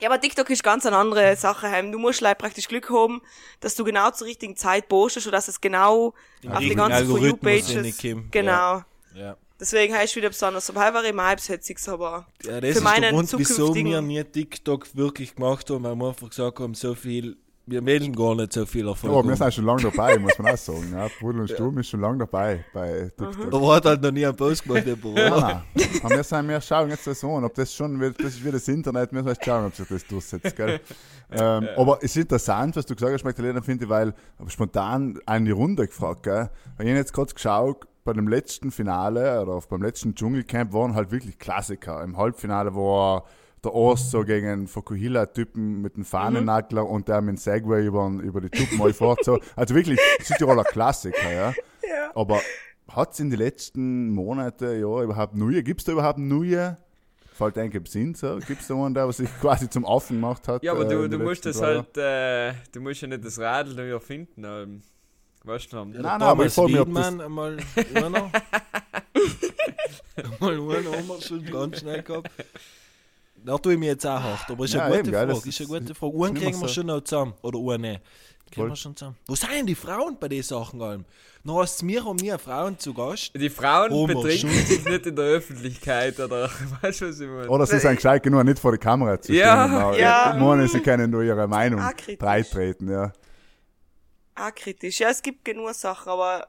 [0.00, 1.70] Ja, aber TikTok ist ganz eine andere Sache.
[1.70, 1.92] heim.
[1.92, 3.22] Du musst like, praktisch Glück haben,
[3.60, 6.14] dass du genau zur richtigen Zeit postest, sodass es genau
[6.48, 8.04] auf die ganzen For You Algorithmus Pages.
[8.04, 8.32] reinkommt.
[8.32, 8.82] Genau.
[9.14, 9.36] Ja.
[9.64, 10.68] Deswegen heißt es wieder besonders.
[10.68, 14.02] Aber war ich mal hetzig, aber Ja, das für ist der meinen Grund, wieso wir
[14.02, 18.34] nie TikTok wirklich gemacht haben, weil wir einfach gesagt haben, so viel wir melden gar
[18.34, 19.10] nicht so viel Erfolg.
[19.10, 20.92] Oh, wir sind schon lange dabei, muss man auch sagen.
[20.92, 23.50] Ja, Pudel und Sturm ist schon lange dabei bei TikTok.
[23.50, 25.14] Da hat halt noch nie ein Post gemacht, der Büro.
[25.14, 25.62] Nein, nein.
[26.02, 28.50] Aber wir, sind, wir schauen jetzt das an, ob das schon wird, das ist wie
[28.50, 30.54] das Internet, wir müssen schauen, ob sich das durchsetzt.
[30.56, 30.80] Gell?
[31.36, 34.14] Ähm, aber es ist interessant, was du gesagt hast, Magdalena, finde ich, weil
[34.46, 36.50] ich spontan eine Runde gefragt, gell?
[36.76, 41.10] Weil ich jetzt kurz geschaut, bei dem letzten Finale oder beim letzten Dschungelcamp waren halt
[41.10, 42.02] wirklich Klassiker.
[42.04, 43.24] Im Halbfinale war
[43.64, 48.06] der Ost so gegen einen Fukuhila-Typen mit einem Fahnennagler und der mit dem Segway über,
[48.22, 49.24] über die mal fort.
[49.24, 49.40] So.
[49.56, 51.54] Also wirklich Südtiroler Klassiker, ja.
[51.82, 52.10] Ja.
[52.14, 52.40] Aber
[52.90, 55.62] hat es in den letzten Monaten, ja, überhaupt neue?
[55.62, 56.76] Gibt es da überhaupt neue?
[57.32, 58.38] Fällt eigentlich im Sinn so?
[58.46, 60.62] Gibt es da einen, der was sich quasi zum Affen gemacht hat?
[60.62, 63.38] Ja, aber äh, du, in du musst das halt, äh, du musst ja nicht das
[63.38, 64.44] Radl neu erfinden.
[64.44, 64.82] Ähm,
[65.44, 65.84] weißt du noch?
[65.86, 67.56] Nein, nein, aber ich frage mich, ob das- einmal
[67.94, 68.30] einer.
[70.40, 72.30] einmal einer haben wir schon ganz schnell gehabt.
[73.44, 75.48] Da tue ich mir jetzt auch hart, aber ist Ja, eine eben, gute das Frage.
[75.48, 76.16] Ist ist- eine gute Frage.
[76.32, 77.34] nicht kriegen wir so- schon noch zusammen.
[77.42, 78.00] Oder eine.
[78.50, 78.68] Kriegen Voll.
[78.70, 79.16] wir schon zusammen.
[79.26, 81.04] Wo sind denn die Frauen bei den Sachen allem?
[81.42, 83.32] Noch hast du mir und mir Frauen zu Gast.
[83.34, 86.48] Die Frauen Homo, betrinken sich nicht in der Öffentlichkeit, oder
[86.80, 87.48] weißt du, was ich meine?
[87.50, 89.40] Oder sie sind gescheit genug, nicht vor die Kamera zu stehen.
[89.44, 90.32] Ja, und auch- ja.
[90.34, 91.82] Ich meine, sie können nur ihre Meinung
[92.18, 93.12] breitreten, ja.
[94.34, 95.00] Auch kritisch.
[95.00, 96.48] Ja, es gibt genug Sachen, aber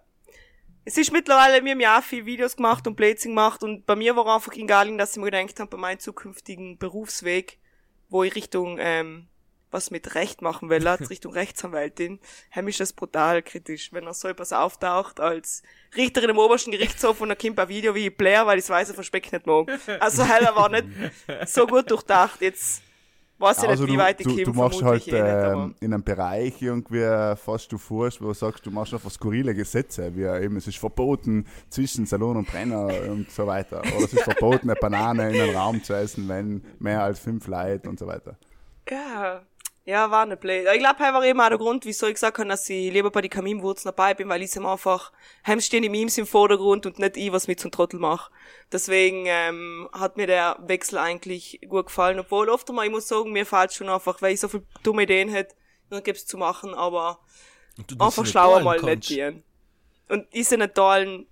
[0.86, 3.96] es ist mittlerweile, wir haben ja auch viele Videos gemacht und Blödsinn gemacht und bei
[3.96, 7.58] mir war einfach egal, dass ich mir gedacht habe, bei meinem zukünftigen Berufsweg,
[8.10, 9.28] wo ich Richtung, ähm,
[9.72, 12.20] was mit Recht machen will, also Richtung Rechtsanwältin,
[12.50, 15.64] hem ist das brutal kritisch, wenn er so etwas auftaucht als
[15.96, 18.94] Richterin im obersten Gerichtshof und dann kommt ein Video wie Blair, weil ich das weiße
[18.94, 19.68] Verspeck nicht mag.
[20.00, 20.88] Also heller war nicht
[21.48, 22.42] so gut durchdacht.
[22.42, 22.85] Jetzt
[23.38, 25.76] weiß ich Also nicht, wie du, weit ich du, du machst halt eh nicht, ähm,
[25.80, 30.16] in einem Bereich irgendwie fast du fährst, wo du sagst, du machst einfach skurrile Gesetze,
[30.16, 33.82] wie eben es ist verboten zwischen Salon und Brenner und so weiter.
[33.82, 37.48] Oder es ist verboten, eine Banane in einen Raum zu essen, wenn mehr als fünf
[37.48, 38.38] Leute und so weiter.
[38.90, 39.42] Ja,
[39.88, 40.66] ja, war nicht blöd.
[40.74, 43.22] Ich glaube, war eben auch der Grund, wieso ich gesagt habe, dass ich lieber bei
[43.22, 45.12] den Kaminwurzeln dabei bin, weil ich ihm einfach,
[45.46, 48.32] heim stehen die Memes im Vordergrund und nicht ich, was mit zum Trottel mache.
[48.72, 52.18] Deswegen ähm, hat mir der Wechsel eigentlich gut gefallen.
[52.20, 55.04] Obwohl oft einmal, ich muss sagen, mir fällt schon einfach, weil ich so viele dumme
[55.04, 55.54] Ideen hätte,
[55.92, 57.20] dann gibt's zu machen, aber
[58.00, 58.88] einfach schlauer mal kannst.
[58.88, 59.44] nicht gehen.
[60.10, 61.28] Und ich sie nicht teilen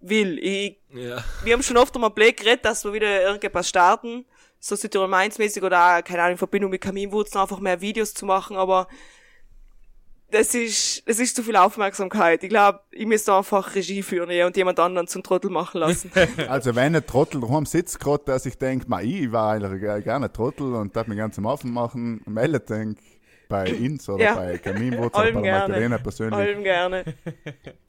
[0.00, 0.38] will.
[0.38, 1.24] Ich Ja.
[1.42, 4.24] wir haben schon oft einmal blöd geredet, dass wir wieder irgendetwas starten.
[4.60, 8.14] So Südtirol Mainz mäßig oder auch, keine Ahnung, in Verbindung mit Kaminwurzeln einfach mehr Videos
[8.14, 8.88] zu machen, aber
[10.30, 12.42] das ist, das ist zu viel Aufmerksamkeit.
[12.42, 16.10] Ich glaube, ich müsste einfach Regie führen ja, und jemand anderen zum Trottel machen lassen.
[16.48, 20.02] Also wenn ein Trottel daheim sitzt gerade, der sich denkt, ma, ich war eigentlich ge-
[20.02, 22.98] gerne Trottel und darf mich gerne zum Affen machen, meldet denk
[23.48, 24.34] bei Ins oder Ja.
[24.34, 26.34] bei Kaminwurzel oder bei der Magdalena persönlich.
[26.34, 27.04] Allem gerne.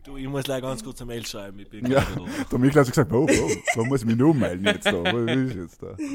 [0.04, 1.60] Du, ich muss gleich ganz kurz eine Mail schreiben.
[1.60, 2.04] Ich bin Ja,
[2.52, 4.94] der Mikl hat gesagt, wo, wo, wo muss ich mich nur melden jetzt da?
[4.94, 5.96] Wo ist jetzt da?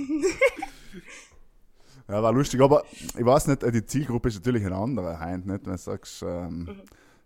[2.08, 2.82] Ja, war lustig, aber
[3.16, 5.64] ich weiß nicht, die Zielgruppe ist natürlich eine andere, Heint, nicht?
[5.64, 6.82] Wenn du sagst, ähm,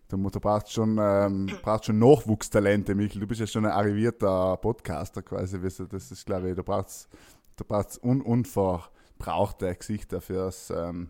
[0.07, 3.19] du, mu- du brauchst schon, ähm, brauchst schon Nachwuchstalente, Michael.
[3.19, 6.63] Du bist ja schon ein arrivierter Podcaster quasi, weißt du, das ist, glaube ich, du
[6.63, 7.09] brauchst,
[7.57, 11.09] du brauchst un unverbrauchte Gesichter fürs ähm,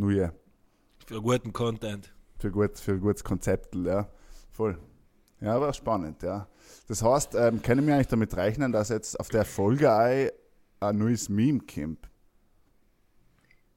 [0.00, 0.32] Neue,
[1.06, 2.10] Für guten Content.
[2.38, 4.08] für, gut, für ein gutes Konzept, ja.
[4.50, 4.78] Voll.
[5.42, 6.48] Ja, war spannend, ja.
[6.88, 10.30] Das heißt, ähm, können wir eigentlich damit rechnen, dass jetzt auf der Folge ein,
[10.80, 12.08] ein neues Meme kommt?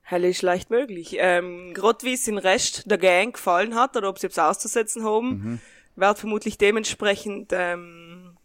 [0.01, 1.15] Hell ist leicht möglich.
[1.19, 5.03] Ähm, Gerade wie es den Rest der Gang gefallen hat oder ob sie es auszusetzen
[5.03, 5.59] haben, Mhm.
[5.97, 8.37] wird vermutlich dementsprechend ähm,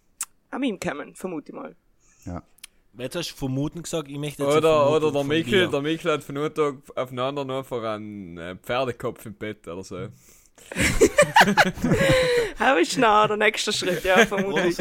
[0.51, 1.77] an ihm kommen, vermute ich mal.
[2.25, 2.43] Ja.
[2.99, 6.25] Jetzt hast du vermuten gesagt, ich möchte jetzt Oder, oder der Mikkel, der Mikkel hat
[6.25, 9.97] von einem Tag auf den anderen einfach einen äh, Pferdekopf im Bett oder so.
[12.59, 14.77] Aber ist nah der nächste Schritt, ja, Oder vermutlich.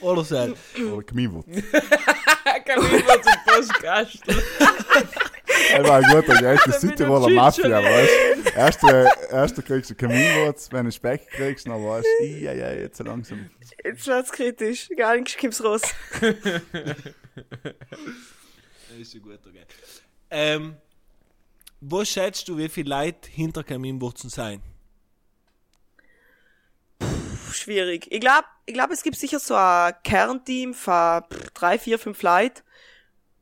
[0.00, 0.54] Oder sein.
[0.92, 1.46] Oder Kmiewurz.
[1.46, 4.36] Kann ich mal zum Postkasten.
[5.72, 7.28] Er war ein guter, der erste Südtiroler.
[7.28, 8.10] Mafia, weißt
[8.44, 8.50] du?
[8.56, 12.96] Erste, erste kriegst du Kaminwurz, wenn du Speck kriegst, dann weißt du, ja, ja, jetzt
[12.98, 13.50] so langsam.
[13.84, 14.88] Jetzt wird's kritisch.
[14.96, 15.82] Gar nichts kommt's raus.
[18.88, 19.66] Das ist ein guter Gag.
[20.30, 20.76] Ähm,
[21.82, 24.62] wo schätzt du, wie viele Leute hinter Kaminwurzeln sein?
[26.98, 28.06] Puh, Schwierig.
[28.10, 32.62] Ich glaube, ich glaub, es gibt sicher so ein Kernteam von drei, vier, fünf Leuten.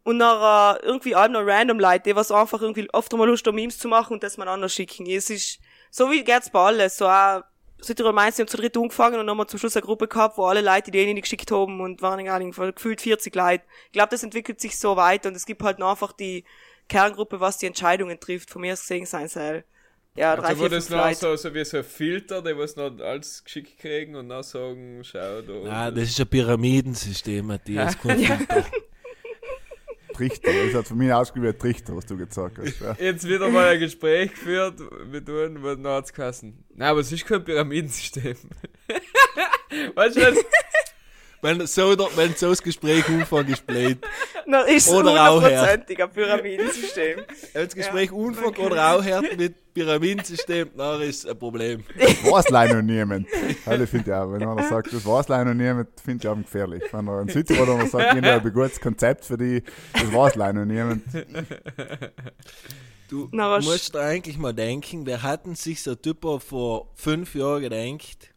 [0.05, 3.55] Und nachher irgendwie allem noch random Leute, die was einfach irgendwie oft einmal Lust haben,
[3.55, 5.07] Memes zu machen und das man anders schicken.
[5.07, 5.59] Es ist,
[5.91, 6.99] so wie geht's bei alles.
[6.99, 7.43] So auch,
[7.81, 10.07] Südtirol Mainz, die haben zu dritt angefangen und dann haben wir zum Schluss eine Gruppe
[10.07, 13.65] gehabt, wo alle Leute Ideen geschickt haben und waren egal, gefühlt 40 Leute.
[13.87, 16.45] Ich glaube, das entwickelt sich so weit und es gibt halt noch einfach die
[16.89, 18.51] Kerngruppe, was die Entscheidungen trifft.
[18.51, 19.65] Von mir aus gesehen sein soll.
[20.17, 22.57] Ja, drei, Also wo vier, das fünf noch so, so wie so ein Filter, die
[22.57, 25.87] was noch alles geschickt kriegen und dann sagen, schau da.
[25.87, 27.99] Ah, das ist ein Pyramidensystem, Matthias.
[27.99, 28.65] kein Filter.
[30.15, 30.51] Trichter.
[30.67, 32.81] Das hat von mir ausgewählt Trichter, was du gesagt hast.
[32.81, 32.97] Ja.
[32.99, 36.65] Jetzt wieder mal ein Gespräch geführt mit uns, wo dann hat's geheißen.
[36.75, 38.37] Nein, aber es ist kein Pyramidensystem.
[39.95, 40.45] weißt du, was?
[41.45, 43.99] Wenn so, wenn so das Gespräch anfängt, ist blöd.
[44.47, 47.19] Na, ist es auch hundertprozentig ein Pyramidensystem.
[47.53, 48.63] Wenn das Gespräch Ja, anfängt okay.
[48.63, 51.85] oder aufhört mit Pyramidensystem, dann ist es ein Problem.
[52.31, 53.27] Weiß leider noch niemand.
[53.67, 54.33] Das finde ich auch.
[54.33, 56.83] Wenn einer sagt, das weiß leider noch niemand, finde ich auch gefährlich.
[56.91, 60.37] Wenn er in Südtirol oder sagt, ich habe ein gutes Konzept für die, das weiß
[60.37, 61.03] leider noch niemand.
[63.11, 68.34] Du Na, musst eigentlich mal denken, wer hatten sich so Typen vor fünf Jahren gedacht,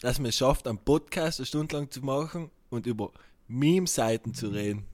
[0.00, 3.10] dass man es schafft, einen Podcast eine Stunde lang zu machen und über
[3.48, 4.84] Meme-Seiten zu reden.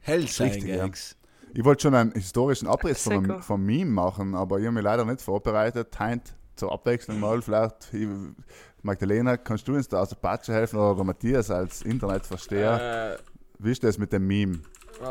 [0.00, 0.84] Hell sein, Richtig, ja.
[0.84, 1.16] Gags.
[1.54, 3.42] Ich wollte schon einen historischen Abriss vom, Sicher.
[3.42, 5.98] vom Meme machen, aber ich habe mich leider nicht vorbereitet.
[5.98, 7.92] Heint zur Abwechslung mal vielleicht.
[7.94, 8.06] Ich,
[8.82, 13.14] Magdalena, kannst du uns da aus der Patsche helfen oder der Matthias als Internetversteher?
[13.14, 13.18] Äh,
[13.58, 14.60] Wie ist das mit dem Meme?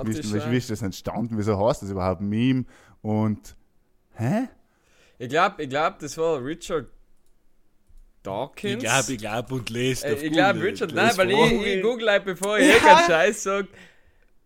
[0.03, 1.37] Wie ist, wie ist das entstanden?
[1.37, 2.65] Wieso heißt das überhaupt Meme?
[3.01, 3.55] Und
[4.13, 4.47] hä?
[5.17, 6.91] Ich glaube, ich glaub, das war Richard
[8.25, 8.83] Dawkins.
[8.83, 10.05] Ich glaube, ich glaube und lest.
[10.05, 10.61] Äh, auf ich glaube.
[10.61, 12.73] Richard, nein, weil ich, ich google halt, bevor ich Ja.
[12.73, 13.67] irgendeinen Scheiß sag.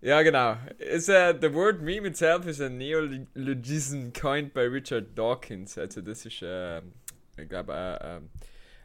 [0.02, 0.56] Ja, genau.
[0.78, 5.78] Is, uh, the word meme itself is a neologism coined by Richard Dawkins.
[5.78, 6.80] Also das ist, äh,
[7.38, 8.20] ich glaube, äh,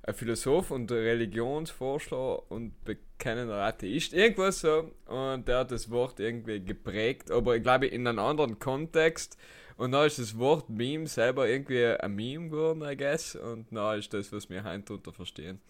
[0.06, 4.90] ein Philosoph und Religionsforscher und bekennender Atheist, irgendwas so.
[5.06, 9.38] Und der hat das Wort irgendwie geprägt, aber ich glaube in einem anderen Kontext.
[9.76, 13.34] Und dann ist das Wort Meme selber irgendwie ein Meme geworden, I guess.
[13.34, 15.60] Und dann ist das, was wir heute darunter verstehen.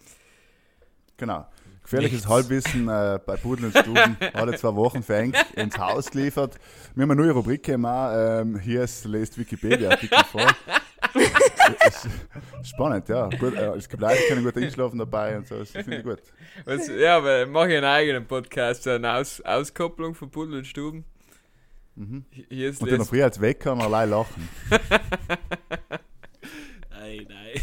[1.17, 1.47] Genau.
[1.83, 2.29] Gefährliches Nichts.
[2.29, 4.17] Halbwissen äh, bei Pudel und Stuben.
[4.33, 6.57] Alle zwei Wochen eng ins Haus geliefert.
[6.95, 8.15] Wir haben eine neue Rubrik gemacht.
[8.17, 10.47] Ähm, hier ist, lest Wikipedia-Artikel vor.
[12.63, 13.29] Spannend, ja.
[13.29, 15.59] Gut, äh, es gibt Leute, die können gut einschlafen dabei und so.
[15.59, 16.21] Das finde ich gut.
[16.65, 21.05] Was, ja, aber mache ich einen eigenen Podcast, eine Aus Auskopplung von Pudel und Stuben.
[22.49, 24.49] Hier ist Und dann noch Les früh als Wecker und allein lachen.
[26.91, 27.61] Nein, nein.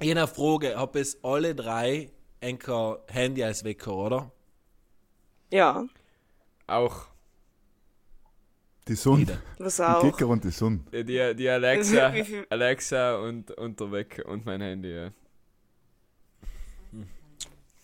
[0.00, 2.58] Ich habe eine Frage, hab es alle drei ein
[3.08, 4.32] Handy als Wecker, oder?
[5.52, 5.84] Ja,
[6.66, 7.06] auch.
[8.88, 9.42] Die Sonne.
[9.58, 10.00] Was Die auch.
[10.00, 10.80] Kicker und die Sonne.
[10.92, 12.12] Die, die, die Alexa,
[12.50, 15.10] Alexa und, und der Wecker und mein Handy, ja.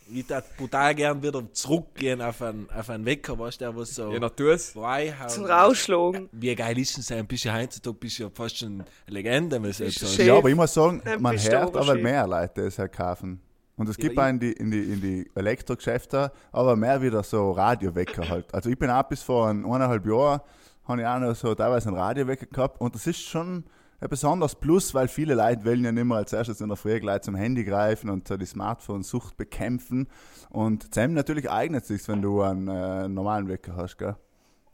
[0.09, 3.95] Ich würde brutal gern wieder zurückgehen auf einen, auf einen Wecker, weißt du, der was
[3.95, 4.73] so Tu's.
[4.77, 5.31] reinhaut.
[5.31, 6.29] Zum Rausschlagen.
[6.33, 7.27] Wie geil ist denn sein?
[7.27, 9.73] Bist du heutzutage bist du ja fast schon eine Legende, wenn.
[9.73, 10.19] Chef.
[10.19, 13.41] Ja, aber ich muss sagen, Dann man hört aber mehr Leute das halt kaufen.
[13.77, 17.23] Und es Ja, gibt auch in die, in, die, in die Elektrogeschäfte, aber mehr wieder
[17.23, 18.55] so Radiowecker halt.
[18.55, 20.41] Also ich bin auch bis vor ein, eineinhalb Jahren,
[20.89, 23.65] habe ich auch noch so teilweise einen Radiowecker gehabt und das ist schon
[24.01, 27.01] ein besonderes Plus, weil viele Leute wollen ja nicht mehr als erstes in der Früh
[27.01, 30.09] gleich zum Handy greifen und die Smartphone-Sucht bekämpfen.
[30.51, 34.17] Und Sam natürlich eignet sich, wenn du einen äh, normalen Wecker hast, gell?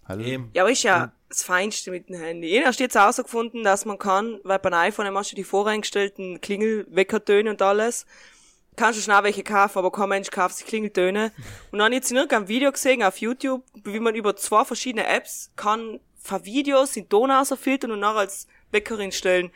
[0.05, 0.25] Hallo?
[0.25, 0.51] Eben.
[0.53, 2.49] Ja, aber ist ja das Feinste mit dem Handy.
[2.49, 7.51] Ich habe jetzt herausgefunden, dass man kann, weil beim iPhone hast du die voreingestellten Klingelweckertöne
[7.51, 8.05] und alles.
[8.75, 11.31] Kannst du schnell welche kaufen, aber kein Mensch kauft sich Klingeltöne.
[11.70, 14.64] Und dann habe ich jetzt in irgendeinem Video gesehen auf YouTube, wie man über zwei
[14.64, 19.51] verschiedene Apps kann von Videos in Ton filtern und nachher als Weckerin stellen.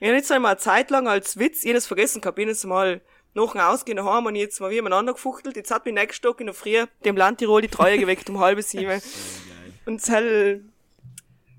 [0.00, 2.64] Ich habe jetzt einmal eine Zeit lang als Witz, jedes vergessen gehabt, ich hab jetzt
[2.64, 3.00] mal
[3.34, 5.56] nach dem Ausgehen daheim und jetzt mal wie miteinander gefuchtelt.
[5.56, 8.38] Jetzt hat mich nächsten Tag in der Früh dem Land Tirol die Treue geweckt um
[8.40, 9.00] halb sieben.
[9.86, 10.64] Und das hell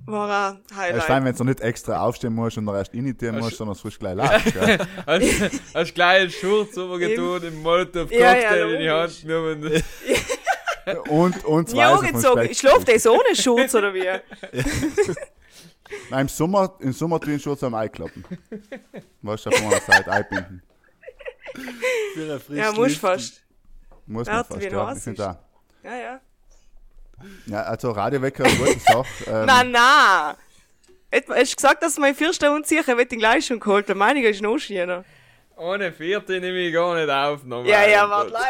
[0.05, 0.97] war ein Es Highlight.
[0.97, 3.82] ist fein, wenn du nicht extra aufstehen musst und dann erst reintieren musst, sondern es
[3.82, 4.53] frisch gleich läuft?
[5.05, 8.89] Hast, hast gleich einen Schurz übergetun, im Molotov Ja, Cocktail ja, in die.
[8.89, 9.84] Hand genommen.
[11.09, 12.47] Und, und zwei Ja, angezogen.
[12.51, 14.05] Ich schlaf das ohne Schutz, oder wie?
[16.09, 18.23] Nein, im Sommer, im Sommer tun schon am Eiklappen.
[19.21, 20.61] Weißt du, auf einer Seite einbinden.
[22.13, 23.09] Für eine frisch Ja, muss Lüften.
[24.05, 24.49] Muss fast.
[24.49, 24.93] man fast, wie ja.
[24.93, 25.21] Ich ist.
[25.21, 25.35] auch.
[25.83, 26.21] Ja, ja.
[27.45, 29.05] Ja, also Radiowecker, eine gute Sache.
[29.27, 30.37] Ähm, Na, na.
[31.09, 33.87] Etwa, hast du gesagt, dass du meine vier Stunden ziehen, wird den gleich schon geholt.
[33.87, 35.05] Der meinige ist noch schöner.
[35.55, 37.43] Ohne vierte nehme ich gar nicht auf.
[37.43, 37.69] Normal.
[37.69, 38.43] Ja, ja, warte, leid.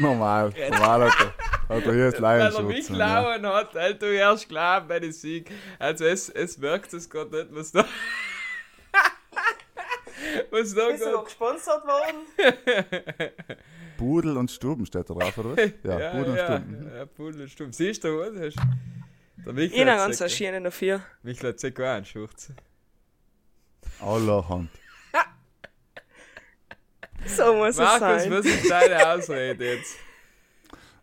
[0.00, 1.34] Normal, normal, Alter.
[1.68, 2.66] Alter, hier ist Weil er Laienschutz.
[2.66, 3.22] mich und ja.
[3.22, 5.50] klauen hat, weil du erst glauben bei den Sieg.
[5.78, 7.84] Also es, es wirkt es gerade nicht, was da...
[10.50, 12.16] was da Bist du noch gesponsert worden?
[13.98, 15.70] Pudel und Stuben steht da drauf, oder was?
[15.84, 16.90] Ja, Ja, Pudel und ja, Stuben.
[16.96, 17.72] ja, Pudel und Stuben.
[17.72, 18.56] Siehst du, was hast
[19.46, 21.02] Der Ich Michael habe hat ganz gesagt, erschienen dafür.
[21.22, 22.52] Michael hat sich auch einen Schurz.
[24.00, 24.70] Allerhand.
[27.26, 28.30] So muss es Markus, sein.
[28.30, 29.96] was ist deine Ausrede jetzt?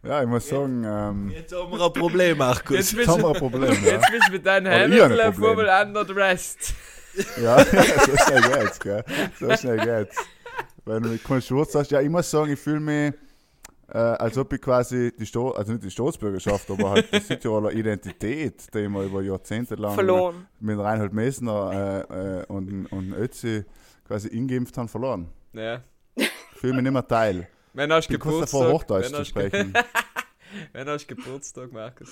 [0.04, 2.78] Ja, ich muss sagen, ähm, Jetzt haben wir ein Problem, Markus.
[2.78, 3.92] Jetzt jetzt haben wir du, ein Problem, ja.
[3.94, 5.34] jetzt bist du mit Händen Problem.
[5.34, 6.74] Formel underdressed.
[7.42, 9.04] Ja, so schnell geht's, gell?
[9.40, 10.18] So schnell geht's.
[10.86, 13.14] Wenn du keinen Schurz hast, ja, ich muss sagen, ich fühle mich
[13.90, 17.72] äh, als ob ich quasi die Sto also nicht die Staatsbürgerschaft, aber halt die Südtiroler
[17.72, 20.46] Identität, die wir über Jahrzehnte lang Verloren.
[20.60, 23.64] mit Reinhold Messner äh, äh, und, und Ötzi
[24.06, 25.30] quasi ingeimpft haben, verloren.
[25.54, 25.82] Ja.
[26.60, 27.48] Fühle mich nicht mehr Teil.
[27.74, 28.98] Wenn hast du Ich bin kurz davor, Geburtstag?
[28.98, 29.74] Hochdeutsch Wenn zu sprechen.
[30.74, 32.10] Wenn hast du Geburtstag, Markus?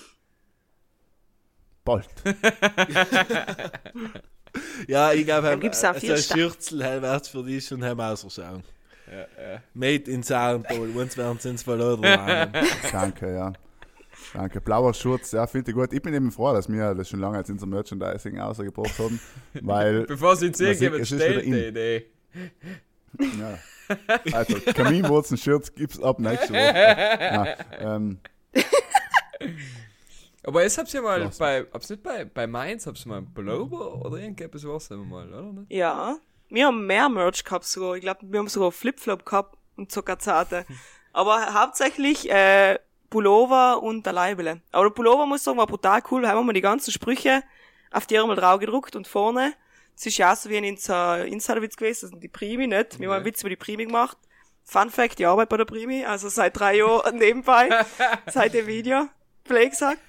[1.83, 2.07] Bald.
[4.87, 6.37] Ja, ich glaube, Dann gibt's auch viel ein Stadt.
[6.37, 8.63] Schürzel wär's für dich schon haben ausschauen.
[9.07, 9.61] Ja, ja.
[9.73, 12.53] Made in Soundball, uns werden sie ins verloren haben.
[12.91, 13.53] Danke, ja.
[14.33, 14.61] Danke.
[14.61, 15.93] Blauer Schurz, ja, finde ich gut.
[15.93, 19.19] Ich bin eben froh, dass wir das schon lange als unser Merchandising ausgebracht haben,
[19.61, 21.67] weil, Bevor sie jetzt sieht, geben, stellt die.
[21.67, 22.05] Idee.
[23.19, 23.59] ja.
[24.33, 27.17] Also, Kaminwurzen-Shirts gibt's ab nächste Woche.
[27.19, 28.19] Ja, ähm,
[30.43, 31.39] Aber jetzt hab's ja mal Klasse.
[31.39, 35.33] bei, hab's nicht bei, bei Mainz, hab's mal Pullover oder irgendetwas was haben wir mal,
[35.33, 35.65] oder?
[35.69, 36.17] Ja.
[36.49, 37.95] Wir haben mehr Merch gehabt sogar.
[37.95, 40.65] Ich glaube, wir haben sogar Flipflop gehabt und Zuckerzarte.
[41.13, 42.77] Aber hauptsächlich äh,
[43.09, 44.61] Pullover und der Leibele.
[44.71, 46.21] Aber der Pullover, muss ich sagen, war brutal cool.
[46.21, 47.41] Da haben wir die ganzen Sprüche
[47.91, 49.53] auf die einmal drauf gedruckt und vorne.
[49.95, 52.01] Das ist ja auch so wie ein Insider-Witz gewesen.
[52.01, 52.99] Das sind die Primi nicht.
[52.99, 54.17] Wir haben einen Witz über die Primi gemacht.
[54.63, 57.69] Fun Fact, ich arbeite bei der Primi, also seit drei Jahren nebenbei,
[58.27, 59.07] seit dem Video,
[59.43, 59.99] Play gesagt.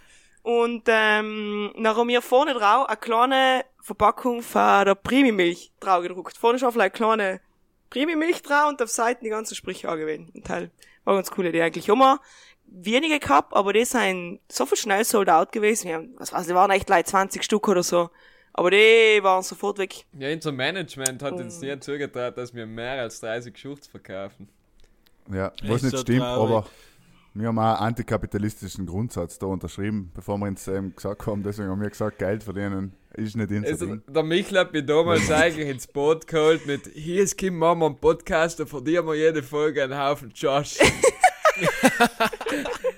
[0.43, 6.37] Und ähm, dann haben wir vorne drauf eine kleine Verpackung von der Primi-Milch drauf gedruckt.
[6.37, 7.41] Vorne ist auf eine kleine
[7.91, 10.34] Primi-Milch drauf und auf Seiten die ganzen Sprüche angewählt.
[10.34, 10.70] Ein Teil.
[11.05, 11.87] War ganz coole Idee eigentlich.
[11.87, 12.20] Wir
[12.64, 15.89] wenige gehabt, aber die sind so viel schnell sold out gewesen.
[15.89, 18.11] Wir haben, was weiß ich, die waren echt like 20 Stück oder so.
[18.59, 20.07] Aber die waren sofort weg.
[20.18, 21.36] Ja, unser Management hat Oh.
[21.36, 24.48] uns nie zugetraut, dass wir mehr als 30 Shirts verkaufen.
[25.30, 26.57] ja, was nicht so stimmt, traurig.
[26.57, 26.66] aber
[27.34, 31.42] wir haben auch einen antikapitalistischen Grundsatz da unterschrieben, bevor wir uns ähm, gesagt haben.
[31.42, 34.02] Deswegen haben wir gesagt, Geld verdienen ist nicht unser Also, Ding.
[34.09, 37.96] der Michel hat mich damals eigentlich ins Boot geholt mit Hier ist Kim Mama ein
[37.96, 40.78] Podcast, da verdienen wir jede Folge einen Haufen Josh.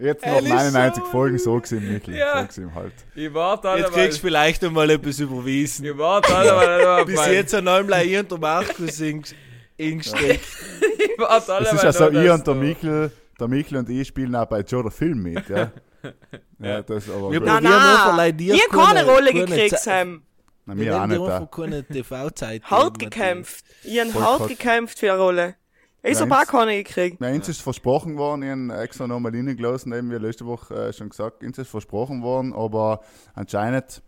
[0.00, 1.10] Jetzt noch Ehrlich 99 so?
[1.10, 2.16] Folgen, so gesehen, Michel.
[2.16, 2.40] Ja.
[2.42, 2.92] So gesehen halt.
[3.14, 5.84] Ich warte Jetzt alle kriegst du vielleicht einmal etwas überwiesen.
[5.86, 7.04] Ich warte alle mal.
[7.06, 9.24] Bis jetzt hat einmal ich und der Markus in-
[9.76, 10.44] ingesteckt.
[11.16, 11.84] Ich warte alle Es ist mal.
[11.84, 14.82] ja so, da, ich und der Michel, der Michel und ich spielen auch bei Joe
[14.82, 15.70] der Film mit, ja.
[16.58, 17.40] Ja, das aber Wir.
[17.40, 18.10] Nein, probieren nur nein.
[18.14, 20.22] vielleicht dir Wir haben keine Rolle gekriegt, Sam.
[20.66, 21.36] Na, Wir auch haben nicht da.
[21.38, 22.62] einfach keine TV-Zeit.
[22.64, 23.64] Hart gekämpft.
[23.82, 25.54] Ich hab Voll hart gekämpft für eine Rolle.
[26.08, 27.20] Ich Ja, hab auch ins- keine gekriegt.
[27.20, 30.92] Nein, uns ist versprochen worden, ich habe extra nochmal reingelassen, eben wie letzte Woche äh,
[30.92, 33.00] schon gesagt, uns ist versprochen worden, aber
[33.34, 34.02] anscheinend.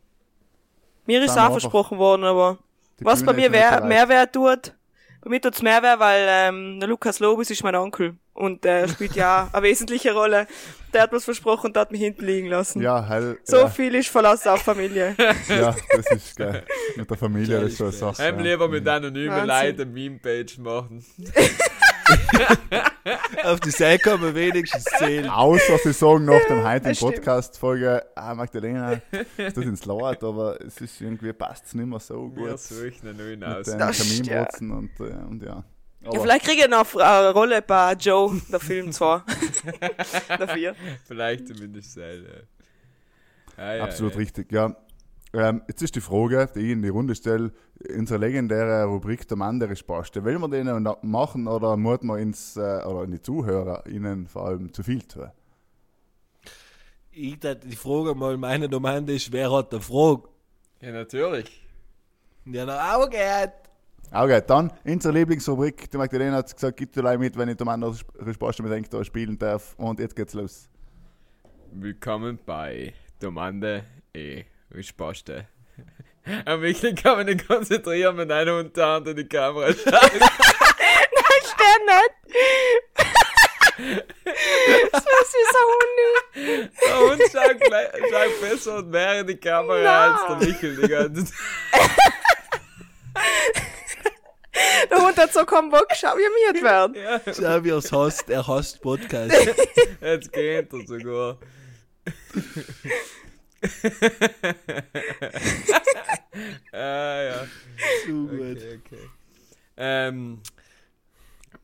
[1.06, 2.58] Mir ist auch versprochen worden, aber
[3.00, 3.88] was bei mir ist noch nicht wer, bereit.
[3.88, 4.74] Mehrwert tut,
[5.22, 9.16] bei mir tut's Mehrwert, weil ähm, der Lukas Lobis ist mein Onkel und der spielt
[9.16, 10.46] ja eine wesentliche Rolle.
[10.92, 12.80] Der hat was versprochen und hat mich hinten liegen lassen.
[12.80, 15.16] Ja, hell, So ja, viel ist Verlass auf Familie.
[15.48, 16.64] ja, das ist geil.
[16.96, 18.22] Mit der Familie, das ist so eine Sache.
[18.22, 18.52] Heim ja.
[18.52, 19.46] lieber mit anonymen.
[19.46, 21.04] Leuten eine Meme-Page machen.
[23.44, 25.28] Auf die Seite kann man wenigstens zählen.
[25.28, 26.96] Außer sie sagen nach dem heutigen.
[26.96, 29.00] Podcast-Folge, ah, Magdalena,
[29.36, 32.60] das tut ins Laut, aber es ist irgendwie, passt es nicht mehr so Wir gut.
[32.60, 33.66] suchen einen neuen aus.
[33.66, 35.64] Kaminwurzen und, äh, und ja.
[36.00, 39.24] Ja, vielleicht kriege ich noch eine Rolle bei Joe, der Film zwar.
[40.28, 40.74] Dafür.
[41.06, 42.24] Vielleicht zumindest sein.
[42.24, 43.64] Ja.
[43.64, 44.18] Ah, ja, absolut ja.
[44.18, 44.76] richtig, ja.
[45.34, 47.52] Ähm, jetzt ist die Frage, die ich in die Runde stelle,
[47.94, 50.24] unsere legendäre Rubrik der Mann der.
[50.24, 54.46] Will man den machen oder muss man ins, äh, oder in die Zuhörer ihnen vor
[54.46, 55.30] allem zu viel tun?
[57.10, 60.28] Ich die Frage mal meine Domain ist, wer hat die Frage?
[60.80, 61.66] Ja, natürlich.
[62.46, 63.52] Ja, na auch geht.
[64.10, 65.90] Okay, dann unsere Lieblingsrubrik.
[65.90, 69.04] Die Magdalena hat gesagt, gib dir gleich mit, wenn ich der Spaste mit Enk da
[69.04, 69.74] spielen darf.
[69.76, 70.70] Und jetzt geht's los.
[71.72, 74.44] Willkommen bei Domande E.
[74.74, 75.46] Risposte.
[76.44, 79.84] Am Michel kann man nicht konzentrieren, wenn einer Unterhand in die Kamera schaut.
[81.58, 82.14] Der nicht.
[84.92, 86.70] das ist wie so Hund.
[86.86, 90.88] Der Hund schaut, gleich, schaut besser und mehr in die Kamera als der Michel die
[90.88, 91.34] ganze Zeit.
[94.90, 96.94] Der Hund hat so keinen Bock, schau, wie miert werden.
[96.94, 98.28] Ja, Schau, wie er es hasst.
[98.30, 99.34] Er hasst Podcast.
[100.00, 101.38] jetzt geht er sogar.
[106.72, 107.46] ah ja,
[108.06, 108.40] so gut.
[108.40, 109.10] okay, okay.
[109.76, 110.40] Ähm,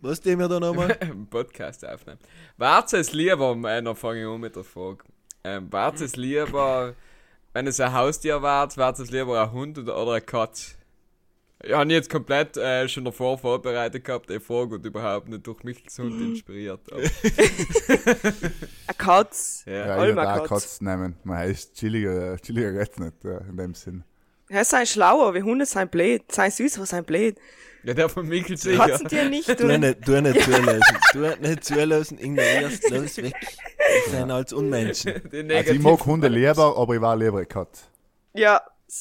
[0.00, 0.96] Was dem wir da nochmal?
[1.30, 2.18] Podcast aufnehmen.
[2.56, 5.04] War's es lieber, äh, noch fange ich an mit der Frage.
[5.44, 6.94] Ähm, war's es lieber,
[7.52, 10.74] wenn es ein Haustier war, war's es lieber ein Hund oder, oder eine Katze?
[11.66, 15.62] Ich habe jetzt komplett äh, schon davor vorbereitet gehabt, die Frage und überhaupt nicht durch
[15.64, 16.80] Michels Hund inspiriert.
[16.92, 17.00] Aber,
[18.86, 19.62] Eine Katz.
[19.66, 19.72] ja.
[19.72, 20.48] Ja, ich würde auch Katz.
[20.48, 21.16] Katz nehmen.
[21.24, 24.04] Man heißt chilliger, chilliger geht's nicht, ja, in dem Sinn.
[24.48, 26.22] Hä, sei schlauer, wie Hunde sein blöd.
[26.30, 27.36] Sei süß, aber sein blöd.
[27.82, 28.78] Ja, der von Mikkel sicher.
[28.88, 29.78] Kotzen dir nicht, Du du.
[29.78, 30.96] nicht, du nicht zulassen.
[31.12, 33.34] Du nicht zulassen, ignorierst, los weg.
[34.06, 35.14] Wir sind als Unmenschen.
[35.50, 37.84] Also ich mag Hunde lieber, aber ich war lieber Katze.
[38.34, 38.60] Ja,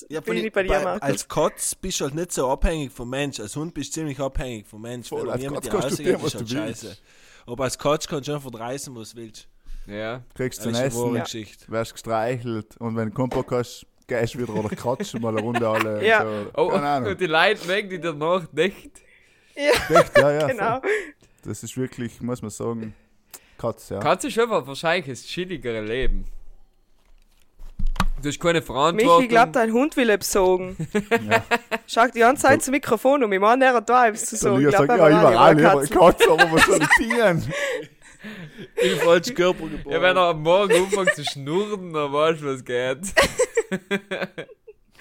[0.09, 1.01] Ja, bin ich bei dir, bei, Markus.
[1.01, 3.39] als Katz bist du halt nicht so abhängig vom Mensch.
[3.39, 5.09] Als Hund bist du ziemlich abhängig vom Mensch.
[5.09, 6.81] Voll, Wenn als niemand Katz dir kannst du rausgeht, tun, was ist halt du willst.
[6.83, 6.97] scheiße.
[7.45, 9.47] Aber als Katz kannst du einfach verdreißen, was du willst.
[9.85, 10.23] Ja.
[10.33, 11.23] Kriegst du ein Essen, Ja.
[11.23, 11.65] Geschichte.
[11.69, 15.67] wirst gestreichelt und wenn du Bock hast, gehst du wieder oder kratzt mal eine Runde
[15.67, 16.05] alle.
[16.05, 16.23] Ja.
[16.23, 16.51] So.
[16.55, 18.91] Oh, und die Leute mögen die danach nicht.
[19.55, 20.47] Echt, ja, ja.
[20.51, 20.79] genau.
[20.79, 20.89] voll.
[21.43, 22.95] Das ist wirklich, muss man sagen,
[23.57, 23.99] Katze, ja.
[23.99, 26.25] Katze ist einfach wahrscheinlich das chilligere Leben.
[28.23, 29.17] Du hast keine Verantwortung.
[29.17, 30.77] Michi glaubt, dein Hund will besogen.
[31.29, 31.43] Ja.
[31.87, 33.31] Schaut die ganze Zeit zum Mikrofon um.
[33.31, 34.61] Ich meine, er hat da etwas zu sagen.
[34.61, 35.99] Ich glaub, sagt, er ja, ich war war lieber eine Katzen.
[35.99, 37.53] Katze, aber was soll ich tun?
[38.81, 39.93] Im falschen Körper geboren.
[39.93, 42.99] ja, wenn er am Morgen anfängt zu schnurren, dann weißt du, was geht.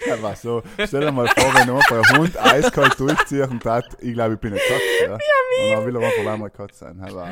[0.06, 0.62] Ja, was so.
[0.84, 4.40] Stell dir mal vor, wenn einfach ein Hund eiskalt durchzieht und sagt, ich glaube, ich
[4.40, 4.82] bin eine Katze.
[5.00, 7.00] Ja, und dann will er einfach einmal eine Katze sein.
[7.00, 7.28] Aber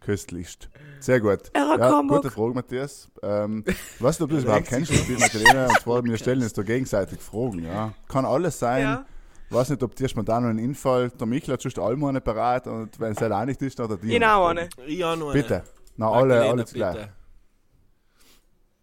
[0.00, 0.68] köstlichst.
[1.00, 1.50] Sehr gut.
[1.52, 2.30] Er hat Ja, gute.
[2.30, 3.10] Frage, Matthias.
[3.22, 3.64] Ähm,
[3.98, 5.66] weißt du, ob du das überhaupt kennst, das Spiel Magdalena?
[5.66, 7.64] Und zwar, wir stellen uns da gegenseitig Fragen.
[7.64, 7.92] Ja.
[8.08, 8.82] Kann alles sein.
[8.82, 9.06] Ja.
[9.50, 11.10] Weiß nicht, ob dir spontan noch ein Infall.
[11.10, 13.84] Der Michael hat schon alle eine parat und wenn es halt auch nicht ist, dann
[13.84, 14.08] hat er die.
[14.08, 14.68] Genau, eine.
[14.86, 15.42] Ich auch noch eine.
[15.42, 15.64] Bitte.
[15.96, 16.94] Na, alle, alle zugleich.
[16.96, 17.12] bitte.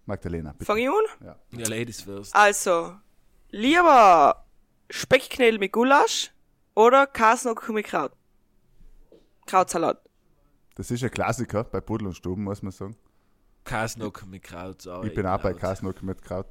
[0.05, 0.65] Magdalena, bitte.
[0.65, 1.35] Fang ich an?
[1.51, 2.35] Ja, Ladies first.
[2.35, 2.93] Also,
[3.49, 4.43] lieber
[4.89, 6.31] Speckknädel mit Gulasch
[6.73, 8.11] oder Kasnocken mit Kraut?
[9.45, 10.01] Krautsalat.
[10.75, 12.95] Das ist ein Klassiker bei Pudel und Stuben, muss man sagen.
[13.63, 14.81] Kasnock mit Kraut.
[14.81, 15.61] sorry, Ich bin auch bei Kraut.
[15.61, 16.47] Kasnock mit Kraut.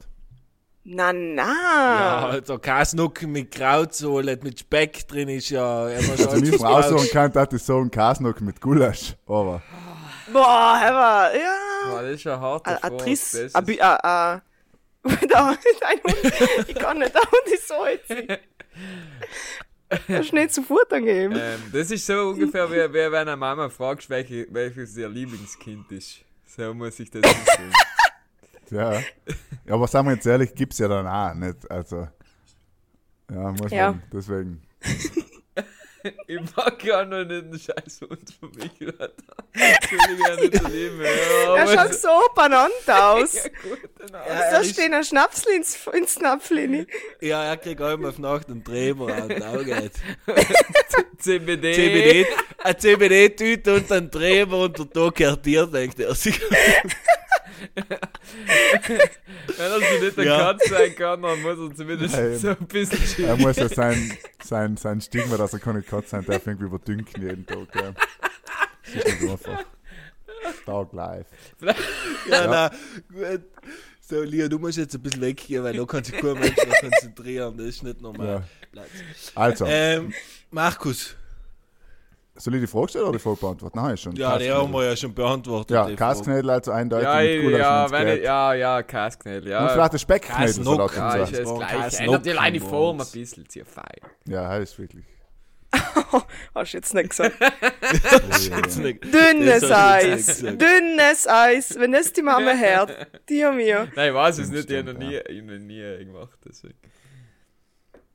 [0.83, 2.27] Na, Ja, na.
[2.29, 7.53] also Kasnock mit Krautsohle, mit Speck drin ist ja Also, mich von aussuchen kann, dass
[7.53, 9.15] ich sagen Kasnock mit Gulasch.
[9.27, 9.63] Aber
[10.33, 11.91] Boah, aber, ja.
[11.91, 12.97] Boah, das ist ein harter A, a Frage.
[12.97, 13.31] Triss.
[13.33, 14.43] Das A, ist-.
[15.31, 16.69] Da, dein Hund.
[16.69, 18.11] Ich kann nicht, der Hund ist so jetzt.
[20.07, 21.35] Kannst du nicht zu Futtern geben.
[21.37, 25.91] ähm, das ist so ungefähr, wie, wie wenn eine Mama fragt, welche, welches ihr Lieblingskind
[25.93, 26.21] ist.
[26.47, 27.73] So muss ich das vorstellen.
[28.71, 28.93] ja.
[28.95, 29.01] ja.
[29.69, 31.71] Aber sagen wir jetzt ehrlich, gibt es ja dann auch nicht.
[31.71, 32.09] Also.
[33.31, 33.91] Ja, muss Ja.
[33.93, 34.03] man.
[34.13, 34.63] Deswegen.
[36.27, 39.13] Ich mag ja noch nicht einen scheiß Hund von mich, Alter.
[39.53, 41.01] Entschuldige, ja nicht lieben.
[41.03, 43.35] Ja, Er schaut so benannt aus.
[43.45, 43.79] Ja, gut,
[44.13, 44.27] Ja, auch.
[44.27, 46.87] er Da ist- steht ein Schnapsel ins, ins Napflini.
[47.21, 49.91] Ja, er kriegt einmal auf Nacht einen Träber an den Augen.
[51.19, 51.73] CBD.
[51.75, 52.27] CBD,
[52.63, 56.39] eine CBD-Tüte und ein Träber und der Tag kartiert, denkt er sich.
[57.75, 59.01] Wenn
[59.59, 60.39] er so nicht ein Ja.
[60.39, 62.39] Katz sein kann, dann muss er zumindest Nein.
[62.39, 63.41] so ein bisschen Er chillen.
[63.41, 67.47] muss ja sein, sein, sein Stigma, dass er keine Katze sein darf, irgendwie überdünken jeden
[67.47, 67.75] Tag.
[67.75, 67.93] Ja.
[68.95, 69.65] Das ist nicht einfach.
[70.67, 71.27] Tag live.
[72.29, 72.71] Ja, na,
[73.13, 73.43] gut.
[74.07, 76.79] So, Lia, du musst jetzt ein bisschen weggehen, weil da kann sich kein Mensch mehr
[76.81, 77.57] konzentrieren.
[77.57, 78.45] Das ist nicht normal.
[78.75, 78.85] Ja.
[79.35, 80.13] Also, Ähm,
[80.51, 81.17] Markus.
[82.37, 83.79] Soll ich die Frage stellen oder die Frage beantworten?
[83.79, 84.17] Nein, schon.
[84.17, 85.71] Ja, die haben wir ja schon beantwortet.
[85.71, 86.15] Ja, die Frage.
[86.15, 89.69] Kasknädel also eindeutig Ja, mit Gulasch, ja, wenn ich, ja, ja, Kasknädel, Und ja.
[89.69, 90.47] vielleicht ein Specknädel.
[90.47, 90.91] Kasnock.
[90.93, 92.03] so Ja, lassen ist ja das gleiche.
[92.05, 93.85] Ändert die alleine die Form ein bisschen, sehr fein.
[94.27, 95.05] Ja, das ist wirklich.
[96.55, 97.35] Hast du jetzt nicht gesagt.
[97.41, 97.61] Dünnes
[99.61, 100.39] Das hast du jetzt Eis.
[100.59, 101.75] Dünnes Eis.
[101.79, 103.09] Wenn das die Mama hört.
[103.29, 103.89] Die und mir.
[103.97, 106.75] Nein, ich weiß es nicht, ich habe noch nie, noch nie gemacht, deswegen.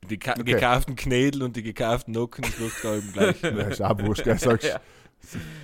[0.08, 0.44] Die ka Okay.
[0.44, 3.42] gekauften Knädel und die gekauften Nocken flucht da eben gleich.
[3.42, 4.38] Ja, ist auch wurscht, gell?
[4.38, 4.80] Sagst, Ja.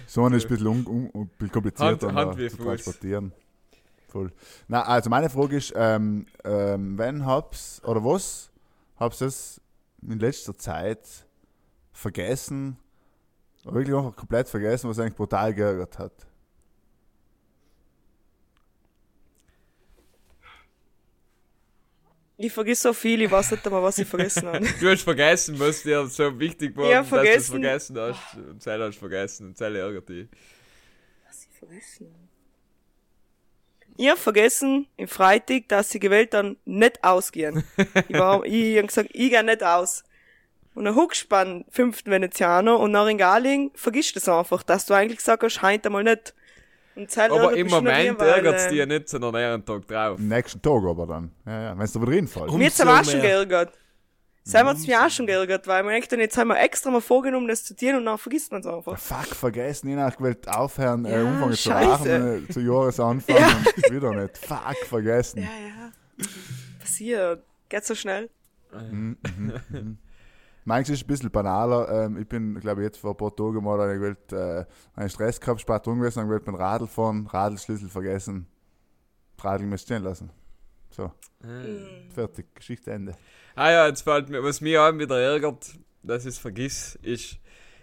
[0.07, 3.33] So eine ist ein bisschen, un, un, ein bisschen komplizierter Hand- Hand zu transportieren.
[4.09, 4.31] Voll.
[4.69, 8.51] Na, also meine Frage ist, ähm, ähm, wenn hab's, oder was,
[9.01, 9.61] hab's es
[10.03, 11.01] in letzter Zeit
[11.93, 12.77] vergessen,
[13.65, 16.13] wirklich einfach komplett vergessen, was eigentlich brutal geärgert hat?
[22.39, 24.67] Ich vergiss so viel, ich weiß nicht einmal, was ich vergessen habe.
[24.81, 27.99] Du hast vergessen, was dir so wichtig war, Ja, dass du es vergessen.
[27.99, 28.35] hast.
[28.35, 30.29] Und Zeil hast vergessen und Zeil ärgert dich.
[31.27, 32.27] Was ich vergessen habe.
[33.99, 37.65] Ich hab vergessen, im Freitag, dass sie gewählt dann nicht ausgehen.
[38.09, 40.05] ich war, ich hab gesagt, ich geh nicht aus.
[40.75, 44.85] Und dann huckst du fünften Venezianer und nach in Galing vergisst du es einfach, dass
[44.85, 46.35] du eigentlich gesagt hast, heint einmal nicht.
[46.97, 50.19] Aber im Moment ärgert es äh, dir nicht, sondern eher einen Tag drauf.
[50.19, 51.31] Am nächsten Tag aber dann.
[51.45, 52.47] Ja, ja, wenn es da wieder reinfällt.
[52.49, 52.59] Komm.
[52.59, 53.73] Mir Umso aber auch schon geärgert.
[54.45, 57.01] Selber hat's mich auch schon geärgert, weil man denkt dann, jetzt haben wir extra mal
[57.01, 58.97] vorgenommen, das zu tun und dann vergisst man es einfach.
[58.97, 61.89] Fuck, vergessen, ich hab gewählt aufhören, äh, Ja, anfangen zu scheiße.
[61.91, 63.37] rauchen, äh, zu Jahresanfang
[63.77, 64.39] und wieder nicht.
[64.39, 65.41] Fuck, vergessen.
[65.41, 66.27] Ja, ja.
[66.79, 67.43] Passiert.
[67.69, 68.31] Geht so schnell.
[70.67, 72.07] Meins ist ein bisschen banaler.
[72.07, 74.65] Ähm, ich bin, glaube ich, jetzt vor ein paar Tagen mal eine gewählt, äh,
[74.97, 78.49] einen Stress gehabt, spät drum gewesen, dann gewählt beim Radl fahren, Radlschlüssel vergessen.
[79.41, 80.31] Radl mir stehen lassen.
[80.91, 81.13] So,
[82.13, 83.15] fertig, Geschichte Ende.
[83.55, 87.39] Ah ja, jetzt fällt mir, was mich auch wieder ärgert, dass ich es vergiss, ist,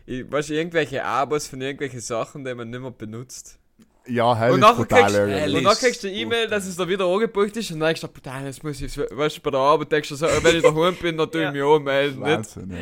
[0.05, 3.59] ich, weißt irgendwelche Abos von irgendwelchen Sachen, die man nicht mehr benutzt.
[4.05, 6.75] Ja, hell Und ist nachher brutal kriegst, und dann kriegst du eine E-Mail, dass es
[6.75, 9.51] da wieder angebucht ist und dann denkst du, brutal, jetzt muss ich, weißt du, bei
[9.51, 11.51] der Arbeit denkst du so, wenn ich daheim bin, dann tue ich Ja.
[11.53, 12.19] mich anmelden.
[12.21, 12.77] Wahnsinn, ja.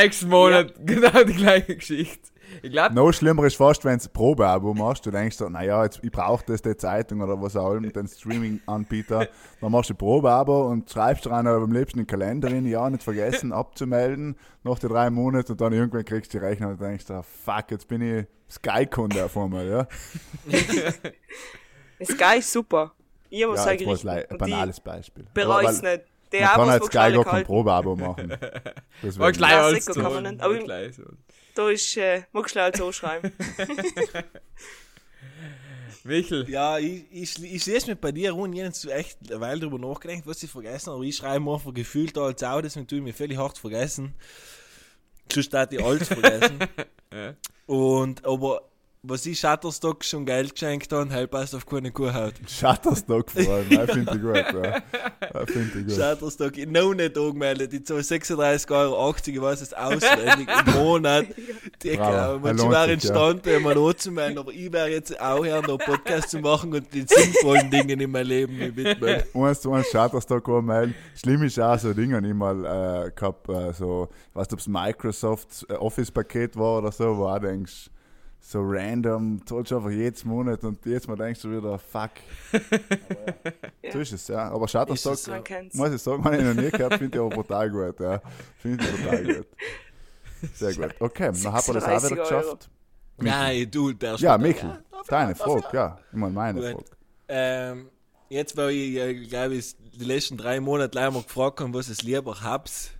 [0.00, 2.30] nächsten Monat genau die gleiche Geschichte.
[2.62, 5.04] Ich glaube, Noch schlimmer ist fast, wenn du ein Probeabo machst.
[5.06, 8.06] Du denkst so, naja, jetzt, ich brauche das, die Zeitung oder was auch immer, den
[8.08, 9.28] Streaming-Anbieter.
[9.60, 12.88] Dann machst du ein Probeabo und schreibst rein, aber am liebsten den Kalender rein, ja,
[12.90, 16.80] nicht vergessen abzumelden, nach den drei Monaten und dann irgendwann kriegst du die Rechnung und
[16.80, 19.88] denkst, ah, fuck, jetzt bin ich Sky-Kunde auf einmal, ja.
[22.04, 22.92] Sky ist super.
[23.30, 24.30] Ich muss Ja, war es richtig.
[24.30, 25.24] ein banales Beispiel.
[25.34, 26.02] bereue es nicht.
[26.32, 27.44] Die Man kann Abos, wo Sky gar kein.
[27.44, 28.30] Probeabo machen.
[28.30, 28.38] war
[29.02, 29.32] Deswegen.
[29.32, 30.20] gleich Ja, alles nicht, aber
[31.56, 33.32] Da ist, äh, magst du halt so schreiben.
[36.04, 39.40] Michel, Ja, ich, ich, ich sehe es mit bei dir rum, ich habe echt eine
[39.40, 42.60] Weile drüber nachgedacht, was ich vergessen habe, aber ich schreibe mir einfach gefühlt als auch,
[42.60, 44.14] deswegen tue ich mir völlig hart vergessen.
[45.32, 46.58] Sonst hat ich alles vergessen.
[47.66, 48.68] Und, aber
[49.08, 52.34] was ich Shutterstock schon Geld geschenkt habe, halt passt auf keine Kuhhaut.
[52.48, 54.34] Shutterstock vor allem, ja, finde ich gut.
[54.36, 55.46] Ja.
[55.46, 55.94] Finde ich gut.
[55.94, 61.26] Shutterstock, ich noch nicht angemeldet, die zahle 36,80 Euro, ich weiß es auswendig im Monat.
[61.82, 62.92] Die, Bravo, glaube, man lohnt wäre sich, ja.
[62.92, 67.06] entstanden, mal anzumelden, aber ich wäre jetzt auch hier noch Podcast zu machen und den
[67.06, 69.22] sinnvollen Dingen in meinem Leben widmen.
[69.34, 70.94] eins zu eins Shutterstock anmelden.
[71.14, 74.58] Schlimm ist auch so Dinge, ich mal äh, gehabt, äh, so, ich weiß nicht, ob
[74.58, 77.90] es Microsoft äh, Office-Paket war oder so, wo auch denkst,
[78.40, 82.10] so random, zahlst du einfach jedes Monat und jedes Mal denkst du wieder, fuck.
[82.52, 82.60] Ja.
[83.92, 84.50] So ist es, ja.
[84.50, 85.76] Aber es Man kennt's.
[85.76, 88.20] muss ich sagen, habe ich noch nie gehabt, finde ich aber brutal gut, ja.
[88.58, 89.46] Finde ich total gut.
[90.54, 90.94] Sehr gut.
[90.98, 92.70] Okay, dann haben wir das auch 36 wieder geschafft.
[93.18, 95.98] Nein, du, der Ja, Michel, deine Frage, ja.
[96.10, 96.88] Ich meine, meine Gut.
[96.88, 96.96] Frage.
[97.28, 97.88] Ähm,
[98.28, 101.88] jetzt, weil ich, äh, glaube ich, die letzten drei Monate gleich mal gefragt habe, was
[101.88, 102.90] ich lieber hab's,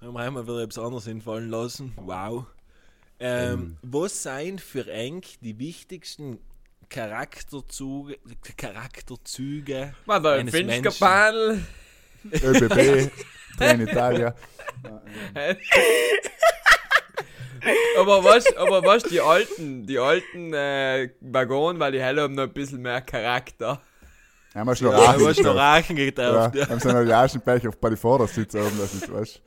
[0.00, 1.92] haben wir einmal wieder etwas anderes einfallen lassen.
[1.96, 2.46] Wow.
[3.24, 6.40] Ähm, Was seien für eng die wichtigsten
[6.88, 8.18] Charakterzüge,
[8.56, 10.92] Charakterzüge ein eines Menschen?
[10.98, 11.62] Panel.
[12.32, 13.10] ÖBB,
[13.58, 14.34] Train Italia.
[17.98, 22.42] aber was, aber was, die alten, die alten äh, Waggon, weil die Helle haben noch
[22.44, 23.80] ein bisschen mehr Charakter.
[24.54, 25.56] Haben wir schon Ja, Rachen noch gekauft.
[25.56, 26.54] Rachen Ja, getauft.
[26.56, 26.68] Ja.
[26.68, 29.42] haben so einen Jaschenbecher auf bei den Vordersitz oben, das ist, weißt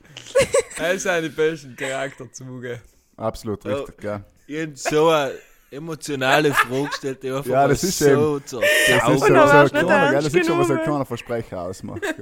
[0.78, 2.80] Das sind die besten Charakterzüge.
[3.16, 3.74] Absolut Ja.
[3.76, 4.24] richtig, ja.
[4.46, 5.32] Irgend so eine
[5.70, 10.34] emotionale Frage stellt, die einfach Ja, das ist so Das zur ist so, so, das
[10.34, 12.02] ist schon, was ein kleiner Versprecher ausmacht.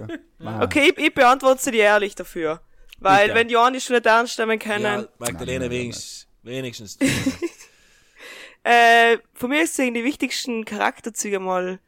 [0.60, 2.60] Okay, ich, ich beantworte dir ehrlich dafür.
[2.98, 3.38] Weil, Bitte.
[3.38, 6.26] wenn die anderen schon nicht ernst nehmen können, Ja, Magdalena Nein, nein, nein, wenigstens.
[6.42, 6.98] wenigstens.
[8.62, 11.80] äh, von mir sind die wichtigsten Charakterzüge mal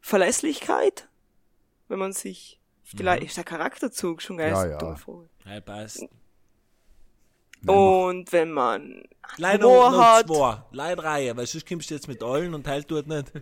[0.00, 1.08] Verlässlichkeit.
[1.88, 4.50] Wenn man sich, vielleicht ist der Charakterzug schon geil.
[4.52, 4.78] Ja, ist ja.
[4.78, 5.28] dumm vor.
[5.44, 5.60] Ja,
[7.66, 9.02] Und wenn man
[9.36, 10.62] Leider Humor hat, zwei.
[10.72, 13.32] Leider Reihe, weil sonst kommst du jetzt mit allen und halt tut nicht.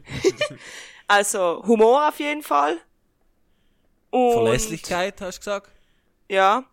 [1.07, 2.79] also Humor auf jeden Fall.
[4.11, 5.71] Und, Verlässlichkeit, hast du gesagt?
[6.29, 6.65] Ja.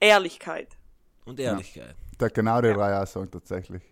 [0.00, 0.76] Ehrlichkeit.
[1.24, 1.94] Und Ehrlichkeit.
[2.18, 3.82] Da genau die drei auch sagen, tatsächlich.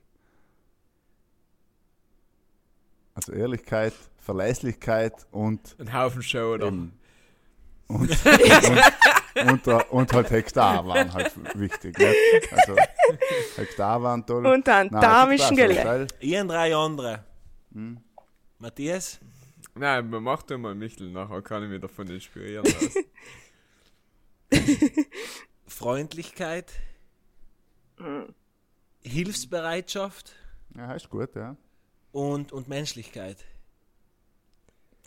[3.14, 6.68] Also Ehrlichkeit, Verlässlichkeit und Ein Haufen Show, oder?
[6.68, 6.92] Und,
[7.88, 8.10] und,
[9.34, 11.98] und, und halt Hektar waren halt wichtig.
[11.98, 12.52] Nicht?
[12.52, 12.76] Also
[13.56, 14.46] Hektar waren toll.
[14.46, 16.08] Und dann Nein, damischen Gele.
[16.42, 17.24] und drei andere.
[17.72, 17.98] Hm.
[18.58, 19.18] Matthias?
[19.74, 23.04] Nein, man macht mal Michel, nachher kann ich mich davon inspirieren lassen.
[25.66, 26.72] Freundlichkeit.
[29.02, 30.34] Hilfsbereitschaft
[30.76, 31.56] Ja, ist gut, ja.
[32.12, 33.38] und, und Menschlichkeit.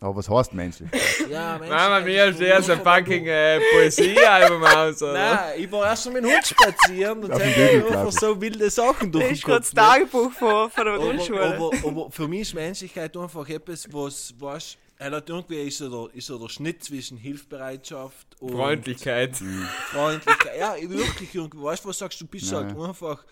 [0.02, 0.90] Aber was heißt menschlich?
[1.30, 5.14] Ja, Mama, Menschlichkeit mir ist steht so ein fucking äh, Poesiealbum aus, oder?
[5.14, 8.70] Nein, ich war erst schon mit dem Hund spazieren und dem habe einfach so wilde
[8.70, 9.74] Sachen durch Das den ist gerade Kopf.
[9.74, 11.56] das Tagebuch von, von der aber, Grundschule.
[11.56, 16.08] aber, aber für mich ist Menschlichkeit einfach etwas, was, was er hat irgendwie ist so,
[16.08, 19.36] der, ist so der Schnitt zwischen Hilfsbereitschaft und Freundlichkeit.
[19.92, 20.58] Freundlichkeit.
[20.58, 22.78] ja, wirklich irgendwie, weißt du, was sagst du, bist Nein.
[22.78, 23.26] halt einfach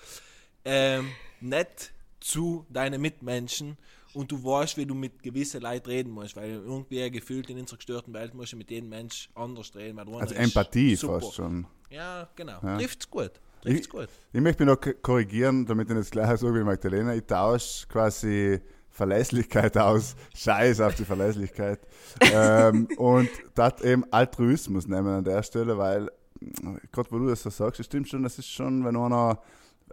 [0.65, 3.77] ähm, nett zu deinen Mitmenschen
[4.13, 7.77] und du weißt, wie du mit gewissen Leuten reden musst, weil irgendwie gefühlt in unserer
[7.77, 9.99] gestörten Welt musst du mit jedem Mensch anders reden.
[9.99, 11.21] Also Empathie super.
[11.21, 11.65] fast schon.
[11.89, 12.59] Ja, genau.
[12.63, 12.77] Ja.
[12.77, 13.31] Trifft's gut.
[13.61, 14.07] Trifft's Ich- gut.
[14.31, 17.15] Ich möchte mich noch korrigieren, damit ich das gleiche sage wie Magdalena.
[17.15, 18.59] Ich tausche quasi
[18.89, 20.15] Verlässlichkeit aus.
[20.35, 21.79] Scheiß auf die Verlässlichkeit.
[22.21, 26.11] ähm, und das eben Altruismus nehmen an der Stelle, weil,
[26.91, 29.39] gerade wo du das so sagst, es stimmt schon, das ist schon, wenn einer,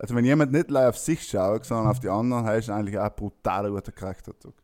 [0.00, 2.98] also wenn jemand nicht allein auf sich schaut, sondern auf die anderen, heißt es eigentlich
[2.98, 4.54] auch ein brutaler guter Charakterzug.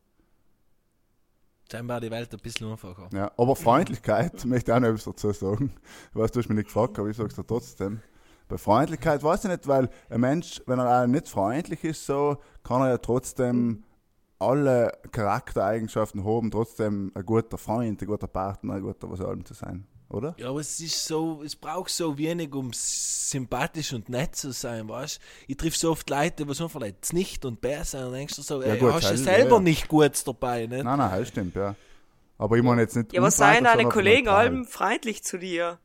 [1.69, 3.07] Dann war die Welt ein bisschen einfacher.
[3.13, 5.73] Ja, aber Freundlichkeit, möchte ich auch noch etwas dazu sagen.
[6.09, 8.01] Ich weiß, du hast mich nicht gefragt, aber ich sage es dir trotzdem.
[8.47, 12.37] Bei Freundlichkeit weiß ich nicht, weil ein Mensch, wenn er auch nicht freundlich ist, so,
[12.63, 13.83] kann er ja trotzdem
[14.39, 19.53] alle Charaktereigenschaften haben, trotzdem ein guter Freund, ein guter Partner, ein guter was allem zu
[19.53, 20.35] sein, oder?
[20.37, 24.87] Ja, aber es ist so, es braucht so wenig, um sympathisch und nett zu sein,
[24.87, 28.35] weißt Ich triff so oft Leute, die so vielleicht nicht und bär sind und denkst
[28.35, 29.61] du so, Ja, ey, gut, hast du halt, selber ja.
[29.61, 30.83] nicht gut dabei, ne?
[30.83, 31.75] Nein, nein, das stimmt, ja.
[32.37, 33.13] Aber ich meine jetzt nicht.
[33.13, 35.79] Ja, was seien deine Kollegen allem freundlich zu dir?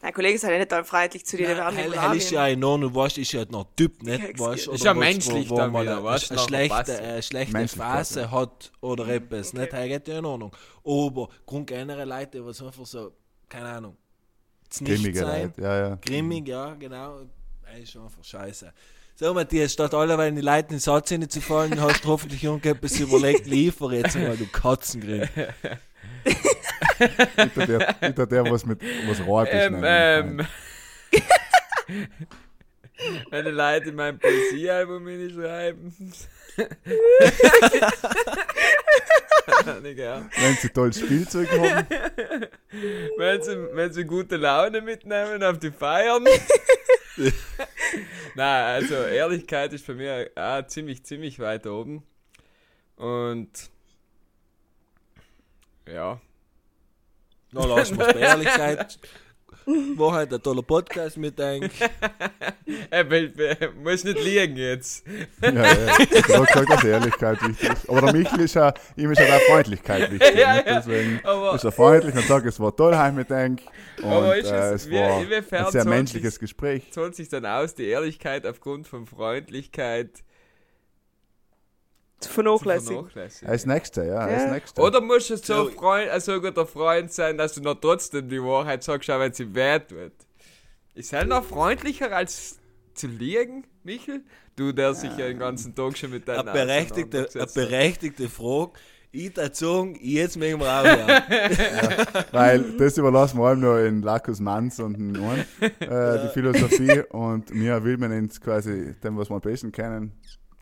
[0.00, 2.30] Deine Kollegen sind ja nicht allem freundlich zu dir, die werden Hell, im hell ist
[2.30, 4.38] ja ein Non, weißt ist ja noch ein Typ, nicht?
[4.38, 8.20] Weißt, Ist ja menschlich dann mal wieder, eine, weißt, eine schlechte, eine schlechte Menschlichkeit, Phase
[8.20, 8.30] ja.
[8.30, 9.72] hat oder etwas, nicht?
[9.72, 10.54] Das geht ja in Ordnung.
[10.84, 13.12] Aber Grund generell Leute, was einfach so,
[13.48, 13.96] keine Ahnung,
[15.14, 15.94] sein, Leute, ja, ja.
[15.96, 17.20] grimmig, ja, genau,
[17.62, 18.72] das ist einfach scheiße.
[19.14, 20.80] So, Matthias, statt allerweil die Leute in
[21.28, 25.28] zu fallen, hast du hoffentlich irgendetwas überlegt, liefer jetzt mal, du Katzengrill.
[27.36, 30.46] Hinter der, hinter der was mit was Rohr Ähm, ähm.
[33.30, 35.94] Meine Leute in meinem Poesiealbum schreiben.
[39.66, 41.86] Wenn sie tolles Spielzeug haben.
[43.16, 46.24] wenn, sie, wenn sie gute Laune mitnehmen auf die Feiern.
[48.34, 52.02] Nein, also Ehrlichkeit ist bei mir auch ziemlich, ziemlich weit oben.
[52.96, 53.70] Und
[55.86, 56.20] ja.
[57.52, 58.98] Na, lass mal bei Ehrlichkeit.
[59.96, 61.70] War halt ein toller Podcast mit euch.
[62.90, 63.32] Er will,
[63.82, 65.04] muss nicht liegen jetzt.
[65.42, 65.98] Ja, ja.
[65.98, 67.88] Ich habe gesagt, dass Ehrlichkeit wichtig ist.
[67.88, 70.36] Aber der Michel ist ja, ihm ist ja auch Freundlichkeit wichtig.
[70.38, 70.62] Ja, ja.
[70.62, 73.28] Deswegen Aber- ist er freundlich und sagt, es war toll heim mit.
[73.30, 73.60] Und
[74.04, 75.18] Aber ist äh, es- es wie- war
[75.66, 76.92] ein sehr menschliches sich's- Gespräch.
[76.92, 80.10] Zahlt sich dann aus, die Ehrlichkeit aufgrund von Freundlichkeit
[82.20, 83.10] Zu vernachlässigen.
[83.44, 84.52] Als Nächster, ja, als Ja.
[84.52, 84.82] Nächster.
[84.82, 88.42] Oder musst du so, Freund, ein so guter Freund sein, dass du noch trotzdem die
[88.42, 90.12] Wahrheit sagst, auch wenn sie weh tut?
[90.94, 92.58] Ist er noch freundlicher als
[92.94, 94.22] zu liegen, Michel?
[94.56, 98.72] Du, der sich ja den ganzen Tag schon mit deinen Eine berechtigte, eine berechtigte Frage.
[99.12, 101.22] Ich dazu sagen, jetzt müssen wir auch hören.
[102.32, 107.02] Weil das überlassen wir allem noch in Lacus Manns und den Ohren, äh, die Philosophie.
[107.10, 110.12] Und wir widmen uns quasi dem, was wir am besten kennen.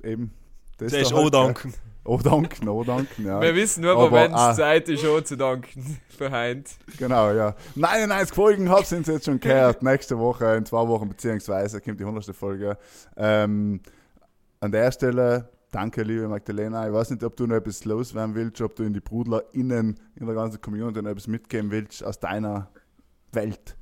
[0.03, 0.33] Eben.
[0.79, 1.71] Das Das ist da halt, auch danken.
[1.71, 1.79] Ja.
[2.07, 3.41] Oh, danken, oh, danken, ja.
[3.41, 4.55] Wir wissen nur, Aber, wenn es ah.
[4.55, 5.99] Zeit ist, schon zu danken.
[6.09, 6.71] Für Heint.
[6.99, 7.55] Genau, ja.
[7.75, 9.83] 99 Folgen habt ihr jetzt schon gehört.
[9.83, 12.37] Nächste Woche, in zwei Wochen, beziehungsweise kommt die 100.
[12.37, 12.77] Folge.
[13.17, 13.81] Ähm,
[14.61, 16.87] an der Stelle, danke, liebe Magdalena.
[16.87, 20.27] Ich weiß nicht, ob du noch etwas loswerden willst, ob du in die BrudlerInnen, in
[20.27, 22.71] der ganzen Community noch etwas mitgeben willst aus deiner
[23.33, 23.77] Welt.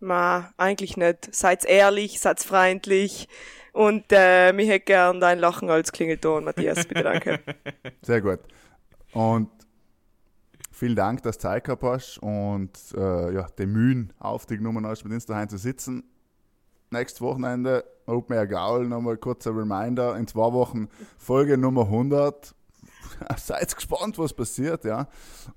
[0.00, 1.34] Ma, eigentlich nicht.
[1.34, 3.28] Seid ehrlich, seid freundlich.
[3.76, 6.86] Und äh, mir hätte gern dein Lachen als Klingelton, Matthias.
[6.86, 7.40] Bitte danke.
[8.02, 8.38] Sehr gut.
[9.12, 9.50] Und
[10.72, 14.86] vielen Dank, dass du Zeit gehabt hast und äh, ja, die Mühen auf dich genommen
[14.86, 16.04] hast, mit uns daheim zu sitzen.
[16.88, 22.54] Nächstes Wochenende Open Air Gaul, nochmal kurzer Reminder, in zwei Wochen Folge Nummer 100.
[23.36, 25.06] Seid gespannt, was passiert, ja.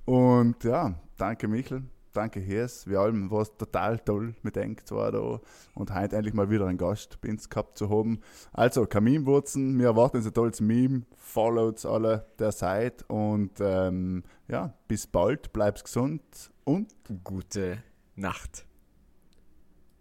[0.04, 1.84] Und ja, danke Michel,
[2.14, 5.40] danke Hirs, wir allem war es total toll mit Denk zwar da
[5.74, 8.22] und heute endlich mal wieder einen Gast bei uns gehabt zu haben.
[8.52, 15.08] Also Kaminwurzen, wir erwarten ein tolles Meme, followt alle der Seite und ähm, ja, bis
[15.08, 16.94] bald, bleib's gesund und
[17.24, 17.84] Gute
[18.16, 18.69] Nacht.